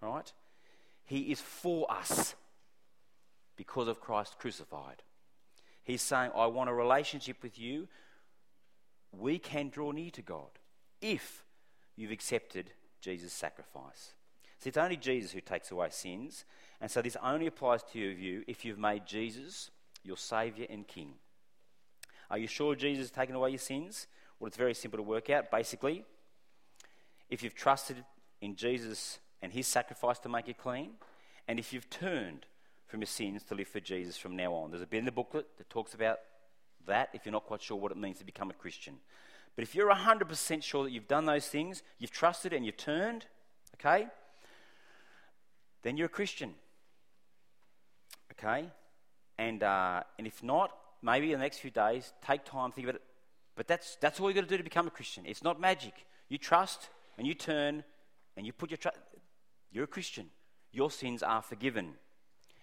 Right? 0.00 0.32
He 1.04 1.32
is 1.32 1.40
for 1.40 1.90
us 1.90 2.34
because 3.56 3.88
of 3.88 4.00
Christ 4.00 4.38
crucified. 4.38 5.02
He's 5.84 6.02
saying, 6.02 6.30
I 6.34 6.46
want 6.46 6.70
a 6.70 6.74
relationship 6.74 7.42
with 7.42 7.58
you. 7.58 7.88
We 9.12 9.38
can 9.38 9.68
draw 9.68 9.90
near 9.90 10.10
to 10.10 10.22
God 10.22 10.50
if 11.00 11.44
you've 11.96 12.12
accepted 12.12 12.72
Jesus' 13.00 13.32
sacrifice. 13.32 14.14
See, 14.58 14.68
it's 14.68 14.78
only 14.78 14.96
Jesus 14.96 15.32
who 15.32 15.40
takes 15.40 15.70
away 15.70 15.88
sins, 15.90 16.44
and 16.80 16.90
so 16.90 17.02
this 17.02 17.16
only 17.22 17.46
applies 17.48 17.82
to 17.92 17.98
you 17.98 18.44
if 18.46 18.64
you've 18.64 18.78
made 18.78 19.06
Jesus 19.06 19.70
your 20.04 20.16
Saviour 20.16 20.66
and 20.70 20.86
King. 20.86 21.14
Are 22.30 22.38
you 22.38 22.46
sure 22.46 22.74
Jesus 22.74 23.04
has 23.04 23.10
taken 23.10 23.34
away 23.34 23.50
your 23.50 23.58
sins? 23.58 24.06
Well, 24.42 24.48
it's 24.48 24.56
very 24.56 24.74
simple 24.74 24.96
to 24.96 25.04
work 25.04 25.30
out. 25.30 25.52
Basically, 25.52 26.04
if 27.30 27.44
you've 27.44 27.54
trusted 27.54 28.04
in 28.40 28.56
Jesus 28.56 29.20
and 29.40 29.52
his 29.52 29.68
sacrifice 29.68 30.18
to 30.18 30.28
make 30.28 30.48
you 30.48 30.54
clean, 30.54 30.94
and 31.46 31.60
if 31.60 31.72
you've 31.72 31.88
turned 31.88 32.46
from 32.88 33.02
your 33.02 33.06
sins 33.06 33.44
to 33.44 33.54
live 33.54 33.68
for 33.68 33.78
Jesus 33.78 34.16
from 34.16 34.34
now 34.34 34.52
on. 34.52 34.72
There's 34.72 34.82
a 34.82 34.86
bit 34.86 34.98
in 34.98 35.04
the 35.04 35.12
booklet 35.12 35.46
that 35.58 35.70
talks 35.70 35.94
about 35.94 36.18
that 36.88 37.10
if 37.12 37.24
you're 37.24 37.32
not 37.32 37.46
quite 37.46 37.62
sure 37.62 37.76
what 37.76 37.92
it 37.92 37.96
means 37.96 38.18
to 38.18 38.24
become 38.24 38.50
a 38.50 38.54
Christian. 38.54 38.96
But 39.54 39.62
if 39.62 39.76
you're 39.76 39.88
100% 39.88 40.62
sure 40.64 40.82
that 40.82 40.90
you've 40.90 41.06
done 41.06 41.24
those 41.24 41.46
things, 41.46 41.84
you've 42.00 42.10
trusted 42.10 42.52
and 42.52 42.66
you've 42.66 42.76
turned, 42.76 43.26
okay, 43.76 44.08
then 45.84 45.96
you're 45.96 46.06
a 46.06 46.10
Christian. 46.10 46.54
Okay? 48.32 48.66
And, 49.38 49.62
uh, 49.62 50.02
and 50.18 50.26
if 50.26 50.42
not, 50.42 50.76
maybe 51.00 51.32
in 51.32 51.38
the 51.38 51.44
next 51.44 51.58
few 51.58 51.70
days, 51.70 52.12
take 52.26 52.44
time, 52.44 52.72
think 52.72 52.88
about 52.88 52.96
it. 52.96 53.02
But 53.54 53.68
that's, 53.68 53.96
that's 54.00 54.18
all 54.18 54.28
you've 54.28 54.36
got 54.36 54.42
to 54.42 54.46
do 54.48 54.56
to 54.56 54.64
become 54.64 54.86
a 54.86 54.90
Christian. 54.90 55.24
It's 55.26 55.42
not 55.42 55.60
magic. 55.60 56.06
You 56.28 56.38
trust 56.38 56.88
and 57.18 57.26
you 57.26 57.34
turn 57.34 57.84
and 58.36 58.46
you 58.46 58.52
put 58.52 58.70
your 58.70 58.78
trust. 58.78 58.98
You're 59.70 59.84
a 59.84 59.88
Christian. 59.88 60.30
Your 60.70 60.90
sins 60.90 61.22
are 61.22 61.42
forgiven. 61.42 61.94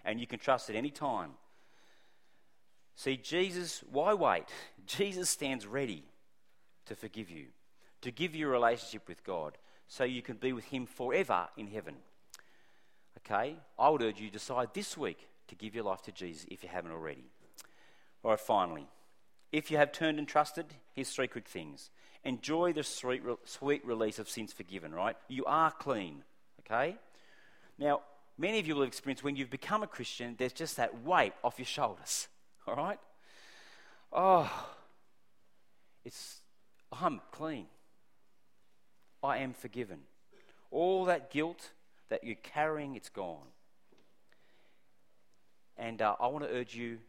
And 0.03 0.19
you 0.19 0.27
can 0.27 0.39
trust 0.39 0.69
at 0.69 0.75
any 0.75 0.89
time. 0.89 1.31
See, 2.95 3.17
Jesus, 3.17 3.83
why 3.91 4.13
wait? 4.13 4.45
Jesus 4.85 5.29
stands 5.29 5.65
ready 5.67 6.03
to 6.85 6.95
forgive 6.95 7.29
you, 7.29 7.45
to 8.01 8.11
give 8.11 8.35
you 8.35 8.47
a 8.47 8.51
relationship 8.51 9.07
with 9.07 9.23
God, 9.23 9.57
so 9.87 10.03
you 10.03 10.21
can 10.21 10.37
be 10.37 10.53
with 10.53 10.65
Him 10.65 10.85
forever 10.85 11.47
in 11.55 11.67
heaven. 11.67 11.95
Okay? 13.19 13.55
I 13.77 13.89
would 13.89 14.01
urge 14.01 14.19
you 14.19 14.27
to 14.27 14.33
decide 14.33 14.73
this 14.73 14.97
week 14.97 15.27
to 15.47 15.55
give 15.55 15.75
your 15.75 15.83
life 15.83 16.01
to 16.03 16.11
Jesus 16.11 16.45
if 16.49 16.63
you 16.63 16.69
haven't 16.69 16.91
already. 16.91 17.25
All 18.23 18.31
right, 18.31 18.39
finally. 18.39 18.87
If 19.51 19.71
you 19.71 19.77
have 19.77 19.91
turned 19.91 20.19
and 20.19 20.27
trusted, 20.27 20.65
here's 20.95 21.09
three 21.09 21.27
quick 21.27 21.47
things. 21.47 21.89
Enjoy 22.23 22.73
the 22.73 22.83
sweet, 22.83 23.23
sweet 23.45 23.85
release 23.85 24.19
of 24.19 24.29
sins 24.29 24.53
forgiven, 24.53 24.93
right? 24.93 25.15
You 25.27 25.45
are 25.45 25.71
clean, 25.71 26.23
okay? 26.61 26.97
Now, 27.77 28.01
many 28.37 28.59
of 28.59 28.67
you 28.67 28.75
will 28.75 28.81
have 28.81 28.89
experienced 28.89 29.23
when 29.23 29.35
you've 29.35 29.49
become 29.49 29.83
a 29.83 29.87
Christian, 29.87 30.35
there's 30.37 30.53
just 30.53 30.77
that 30.77 31.03
weight 31.03 31.33
off 31.43 31.57
your 31.57 31.65
shoulders, 31.65 32.27
all 32.67 32.75
right? 32.75 32.99
Oh, 34.11 34.67
it's, 36.05 36.41
I'm 36.91 37.21
clean. 37.31 37.67
I 39.23 39.37
am 39.39 39.53
forgiven. 39.53 39.99
All 40.71 41.05
that 41.05 41.31
guilt 41.31 41.71
that 42.09 42.23
you're 42.23 42.35
carrying, 42.35 42.95
it's 42.95 43.09
gone. 43.09 43.47
And 45.77 46.01
uh, 46.01 46.15
I 46.19 46.27
want 46.27 46.43
to 46.45 46.51
urge 46.51 46.75
you 46.75 46.99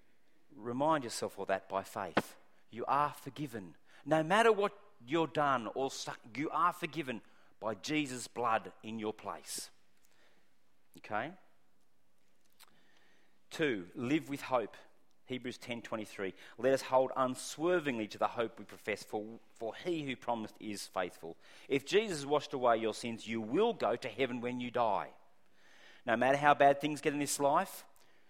remind 0.57 1.05
yourself 1.05 1.39
of 1.39 1.49
that 1.49 1.69
by 1.69 1.83
faith. 1.83 2.37
You 2.71 2.85
are 2.87 3.13
forgiven. 3.23 3.75
No 4.07 4.23
matter 4.23 4.53
what 4.53 4.73
you're 5.07 5.27
done 5.27 5.69
or 5.75 5.91
you 6.35 6.51
are 6.51 6.73
forgiven 6.73 7.21
by 7.61 7.75
Jesus' 7.75 8.27
blood 8.27 8.73
in 8.83 8.99
your 8.99 9.13
place. 9.13 9.71
Okay? 10.99 11.31
Two, 13.51 13.87
live 13.95 14.29
with 14.29 14.43
hope. 14.43 14.77
Hebrews 15.27 15.59
10:23. 15.59 16.35
Let 16.59 16.73
us 16.73 16.83
hold 16.83 17.13
unswervingly 17.17 18.09
to 18.09 18.19
the 18.19 18.27
hope 18.27 18.59
we 18.59 18.65
profess, 18.65 19.05
for, 19.05 19.25
for 19.55 19.75
he 19.77 20.03
who 20.03 20.17
promised 20.17 20.57
is 20.59 20.89
faithful. 20.89 21.37
If 21.69 21.87
Jesus 21.87 22.27
washed 22.27 22.53
away 22.53 22.79
your 22.79 22.95
sins, 22.95 23.29
you 23.29 23.41
will 23.41 23.73
go 23.73 23.95
to 23.95 24.09
heaven 24.09 24.41
when 24.41 24.61
you 24.61 24.73
die. 24.73 25.11
No 26.05 26.17
matter 26.17 26.37
how 26.37 26.55
bad 26.55 26.81
things 26.81 27.01
get 27.01 27.13
in 27.13 27.21
this 27.21 27.39
life, 27.39 27.85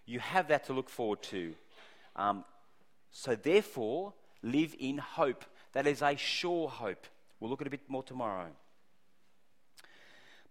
you 0.05 0.19
have 0.19 0.49
that 0.49 0.65
to 0.65 0.75
look 0.75 0.91
forward 0.91 1.23
to. 1.23 1.55
Um, 2.21 2.45
so, 3.11 3.35
therefore, 3.35 4.13
live 4.43 4.77
in 4.79 4.99
hope. 4.99 5.45
That 5.73 5.87
is 5.87 6.03
a 6.03 6.17
sure 6.17 6.69
hope. 6.69 7.07
We'll 7.41 7.51
look 7.51 7.63
at 7.63 7.67
a 7.67 7.71
bit 7.71 7.89
more 7.89 8.03
tomorrow. 8.03 8.49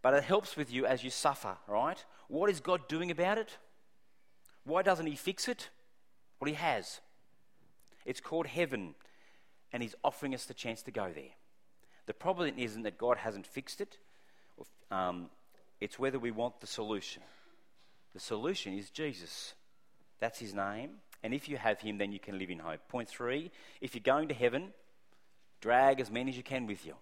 But 0.01 0.15
it 0.15 0.23
helps 0.23 0.57
with 0.57 0.73
you 0.73 0.87
as 0.87 1.03
you 1.03 1.11
suffer, 1.11 1.57
right? 1.67 2.03
What 2.27 2.49
is 2.49 2.59
God 2.59 2.87
doing 2.87 3.11
about 3.11 3.37
it? 3.37 3.57
Why 4.63 4.81
doesn't 4.81 5.05
He 5.05 5.15
fix 5.15 5.47
it? 5.47 5.69
Well, 6.39 6.47
He 6.47 6.55
has. 6.55 7.01
It's 8.03 8.19
called 8.19 8.47
heaven, 8.47 8.95
and 9.71 9.83
He's 9.83 9.95
offering 10.03 10.33
us 10.33 10.45
the 10.45 10.55
chance 10.55 10.81
to 10.83 10.91
go 10.91 11.11
there. 11.13 11.35
The 12.07 12.13
problem 12.15 12.53
isn't 12.57 12.81
that 12.81 12.97
God 12.97 13.17
hasn't 13.17 13.45
fixed 13.45 13.79
it, 13.79 13.99
um, 14.89 15.29
it's 15.79 15.99
whether 15.99 16.17
we 16.17 16.31
want 16.31 16.61
the 16.61 16.67
solution. 16.67 17.21
The 18.13 18.19
solution 18.19 18.75
is 18.75 18.89
Jesus. 18.89 19.53
That's 20.19 20.39
His 20.39 20.55
name. 20.55 21.01
And 21.23 21.33
if 21.33 21.49
you 21.49 21.57
have 21.57 21.81
him, 21.81 21.97
then 21.97 22.11
you 22.11 22.19
can 22.19 22.39
live 22.39 22.49
in 22.49 22.59
hope. 22.59 22.87
Point 22.87 23.09
three 23.09 23.51
if 23.81 23.93
you're 23.93 24.01
going 24.03 24.27
to 24.29 24.33
heaven, 24.33 24.73
drag 25.61 25.99
as 25.99 26.09
many 26.09 26.31
as 26.31 26.37
you 26.37 26.43
can 26.43 26.65
with 26.65 26.85
you. 26.85 26.95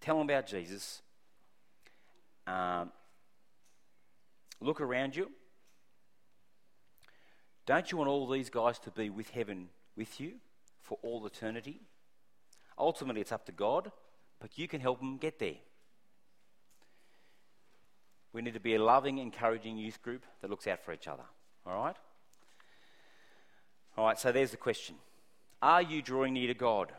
Tell 0.00 0.18
them 0.18 0.28
about 0.28 0.46
Jesus. 0.46 1.02
Um, 2.46 2.92
look 4.60 4.80
around 4.80 5.16
you. 5.16 5.30
Don't 7.66 7.90
you 7.90 7.98
want 7.98 8.10
all 8.10 8.28
these 8.28 8.50
guys 8.50 8.78
to 8.80 8.90
be 8.90 9.08
with 9.08 9.30
heaven 9.30 9.68
with 9.96 10.20
you 10.20 10.34
for 10.82 10.98
all 11.02 11.24
eternity? 11.24 11.80
Ultimately, 12.78 13.20
it's 13.20 13.32
up 13.32 13.46
to 13.46 13.52
God, 13.52 13.92
but 14.40 14.58
you 14.58 14.68
can 14.68 14.80
help 14.80 14.98
them 14.98 15.16
get 15.16 15.38
there. 15.38 15.56
We 18.32 18.42
need 18.42 18.54
to 18.54 18.60
be 18.60 18.74
a 18.74 18.82
loving, 18.82 19.18
encouraging 19.18 19.78
youth 19.78 20.02
group 20.02 20.26
that 20.42 20.50
looks 20.50 20.66
out 20.66 20.84
for 20.84 20.92
each 20.92 21.08
other. 21.08 21.22
All 21.64 21.82
right? 21.82 21.96
All 23.96 24.06
right, 24.06 24.18
so 24.18 24.32
there's 24.32 24.50
the 24.50 24.56
question 24.56 24.96
Are 25.62 25.82
you 25.82 26.02
drawing 26.02 26.34
near 26.34 26.48
to 26.48 26.54
God? 26.54 26.92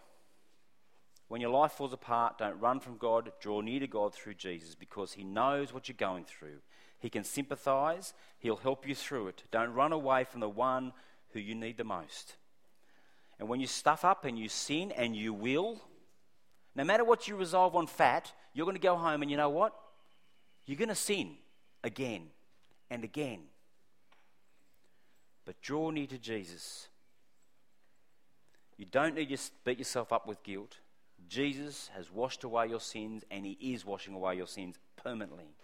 When 1.28 1.42
your 1.42 1.50
life 1.50 1.74
falls 1.74 1.94
apart, 1.94 2.38
don't 2.38 2.60
run 2.60 2.80
from 2.80 2.98
God, 2.98 3.32
draw 3.42 3.62
near 3.62 3.80
to 3.80 3.88
God 3.88 4.14
through 4.14 4.36
Jesus 4.36 4.76
because 4.76 5.14
He 5.14 5.24
knows 5.24 5.74
what 5.74 5.90
you're 5.90 5.96
going 5.98 6.26
through. 6.26 6.60
He 7.00 7.10
can 7.10 7.24
sympathize. 7.24 8.14
He'll 8.40 8.56
help 8.56 8.88
you 8.88 8.96
through 8.96 9.28
it. 9.30 9.44
Don't 9.52 9.74
run 9.74 9.92
away 9.92 10.24
from 10.24 10.40
the 10.40 10.50
one 10.50 10.94
who 11.34 11.40
you 11.40 11.56
need 11.56 11.78
the 11.78 11.84
most. 11.84 12.36
And 13.40 13.50
when 13.50 13.60
you 13.60 13.68
stuff 13.68 14.06
up 14.06 14.24
and 14.24 14.40
you 14.40 14.48
sin, 14.48 14.92
and 14.92 15.16
you 15.16 15.34
will, 15.34 15.82
no 16.76 16.84
matter 16.84 17.04
what 17.04 17.28
you 17.28 17.36
resolve 17.36 17.76
on 17.76 17.88
PHAT, 17.88 18.32
you're 18.54 18.66
going 18.66 18.78
to 18.78 18.82
go 18.82 18.96
home 18.96 19.22
and 19.22 19.30
you 19.30 19.38
know 19.38 19.50
what? 19.50 19.74
You're 20.66 20.78
going 20.78 20.90
to 20.90 20.96
sin 20.96 21.36
again 21.84 22.28
and 22.90 23.04
again. 23.04 23.42
But 25.46 25.62
draw 25.62 25.92
near 25.92 26.08
to 26.08 26.18
Jesus. 26.18 26.90
You 28.78 28.86
don't 28.86 29.16
need 29.16 29.30
to 29.30 29.38
beat 29.64 29.78
yourself 29.78 30.12
up 30.12 30.28
with 30.28 30.44
guilt. 30.44 30.80
Jesus 31.30 31.90
has 31.96 32.12
washed 32.12 32.44
away 32.44 32.68
your 32.68 32.82
sins 32.82 33.24
and 33.32 33.46
He 33.46 33.74
is 33.74 33.86
washing 33.86 34.14
away 34.14 34.36
your 34.36 34.48
sins 34.48 34.76
permanently. 34.96 35.56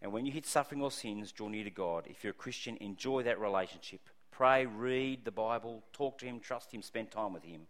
And 0.00 0.12
when 0.12 0.24
you 0.24 0.32
hit 0.32 0.46
suffering 0.46 0.80
or 0.80 0.90
sins, 0.90 1.32
draw 1.32 1.48
near 1.48 1.64
to 1.64 1.70
God. 1.70 2.06
If 2.08 2.22
you're 2.22 2.30
a 2.30 2.34
Christian, 2.34 2.76
enjoy 2.80 3.24
that 3.24 3.40
relationship. 3.40 4.00
Pray, 4.30 4.64
read 4.64 5.24
the 5.24 5.32
Bible, 5.32 5.82
talk 5.92 6.18
to 6.18 6.26
Him, 6.26 6.38
trust 6.38 6.72
Him, 6.72 6.82
spend 6.82 7.10
time 7.10 7.32
with 7.32 7.42
Him. 7.42 7.62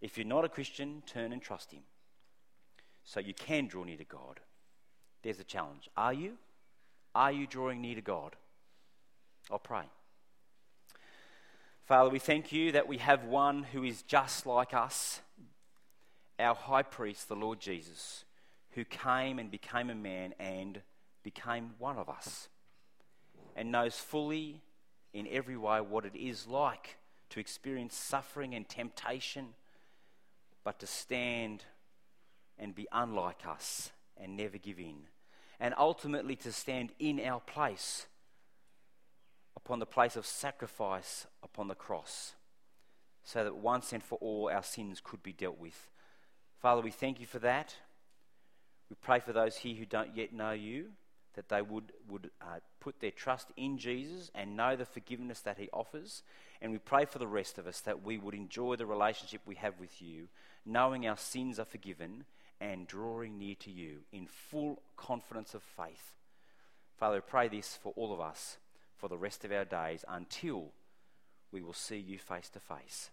If 0.00 0.16
you're 0.16 0.26
not 0.26 0.44
a 0.44 0.48
Christian, 0.48 1.02
turn 1.06 1.32
and 1.32 1.42
trust 1.42 1.72
Him. 1.72 1.82
So 3.04 3.18
you 3.20 3.34
can 3.34 3.66
draw 3.66 3.82
near 3.84 3.96
to 3.96 4.04
God. 4.04 4.40
There's 5.22 5.38
the 5.38 5.44
challenge. 5.44 5.88
Are 5.96 6.12
you? 6.12 6.34
Are 7.14 7.32
you 7.32 7.46
drawing 7.46 7.80
near 7.80 7.96
to 7.96 8.02
God? 8.02 8.36
I'll 9.50 9.58
pray. 9.58 9.84
Father, 11.86 12.10
we 12.10 12.18
thank 12.18 12.50
you 12.50 12.72
that 12.72 12.88
we 12.88 12.98
have 12.98 13.26
one 13.26 13.62
who 13.62 13.84
is 13.84 14.02
just 14.02 14.44
like 14.44 14.74
us, 14.74 15.20
our 16.36 16.56
high 16.56 16.82
priest, 16.82 17.28
the 17.28 17.36
Lord 17.36 17.60
Jesus, 17.60 18.24
who 18.72 18.84
came 18.84 19.38
and 19.38 19.52
became 19.52 19.88
a 19.88 19.94
man 19.94 20.34
and 20.40 20.80
became 21.22 21.74
one 21.78 21.96
of 21.96 22.08
us 22.08 22.48
and 23.54 23.70
knows 23.70 23.94
fully 23.94 24.62
in 25.14 25.28
every 25.30 25.56
way 25.56 25.80
what 25.80 26.04
it 26.04 26.16
is 26.16 26.48
like 26.48 26.96
to 27.30 27.38
experience 27.38 27.94
suffering 27.94 28.56
and 28.56 28.68
temptation, 28.68 29.54
but 30.64 30.80
to 30.80 30.88
stand 30.88 31.62
and 32.58 32.74
be 32.74 32.88
unlike 32.90 33.46
us 33.46 33.92
and 34.16 34.36
never 34.36 34.58
give 34.58 34.80
in, 34.80 35.04
and 35.60 35.72
ultimately 35.78 36.34
to 36.34 36.50
stand 36.50 36.90
in 36.98 37.20
our 37.20 37.38
place 37.38 38.08
upon 39.56 39.78
the 39.78 39.86
place 39.86 40.16
of 40.16 40.26
sacrifice 40.26 41.26
upon 41.42 41.68
the 41.68 41.74
cross, 41.74 42.34
so 43.24 43.42
that 43.42 43.56
once 43.56 43.92
and 43.92 44.02
for 44.02 44.18
all 44.20 44.50
our 44.52 44.62
sins 44.62 45.00
could 45.02 45.22
be 45.22 45.32
dealt 45.32 45.58
with. 45.58 45.88
Father, 46.60 46.82
we 46.82 46.90
thank 46.90 47.20
you 47.20 47.26
for 47.26 47.38
that. 47.40 47.74
We 48.88 48.96
pray 49.00 49.20
for 49.20 49.32
those 49.32 49.56
here 49.56 49.74
who 49.74 49.86
don't 49.86 50.16
yet 50.16 50.32
know 50.32 50.52
you, 50.52 50.90
that 51.34 51.48
they 51.48 51.60
would, 51.62 51.92
would 52.08 52.30
uh, 52.40 52.60
put 52.80 53.00
their 53.00 53.10
trust 53.10 53.48
in 53.56 53.78
Jesus 53.78 54.30
and 54.34 54.56
know 54.56 54.76
the 54.76 54.84
forgiveness 54.84 55.40
that 55.40 55.58
he 55.58 55.68
offers. 55.72 56.22
And 56.62 56.72
we 56.72 56.78
pray 56.78 57.04
for 57.04 57.18
the 57.18 57.26
rest 57.26 57.58
of 57.58 57.66
us 57.66 57.80
that 57.80 58.02
we 58.02 58.16
would 58.16 58.34
enjoy 58.34 58.76
the 58.76 58.86
relationship 58.86 59.42
we 59.44 59.56
have 59.56 59.78
with 59.78 60.00
you, 60.00 60.28
knowing 60.64 61.06
our 61.06 61.16
sins 61.16 61.58
are 61.58 61.64
forgiven 61.66 62.24
and 62.60 62.86
drawing 62.86 63.38
near 63.38 63.54
to 63.56 63.70
you 63.70 63.98
in 64.12 64.26
full 64.26 64.80
confidence 64.96 65.52
of 65.54 65.62
faith. 65.62 66.14
Father, 66.96 67.16
we 67.16 67.20
pray 67.20 67.48
this 67.48 67.78
for 67.82 67.92
all 67.96 68.14
of 68.14 68.20
us 68.20 68.56
for 68.96 69.08
the 69.08 69.18
rest 69.18 69.44
of 69.44 69.52
our 69.52 69.64
days 69.64 70.04
until 70.08 70.72
we 71.52 71.62
will 71.62 71.72
see 71.72 71.98
you 71.98 72.18
face 72.18 72.48
to 72.50 72.60
face. 72.60 73.10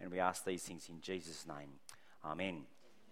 And 0.00 0.10
we 0.10 0.18
ask 0.18 0.44
these 0.44 0.62
things 0.62 0.88
in 0.88 1.00
Jesus' 1.00 1.46
name. 1.46 1.80
Amen. 2.24 2.64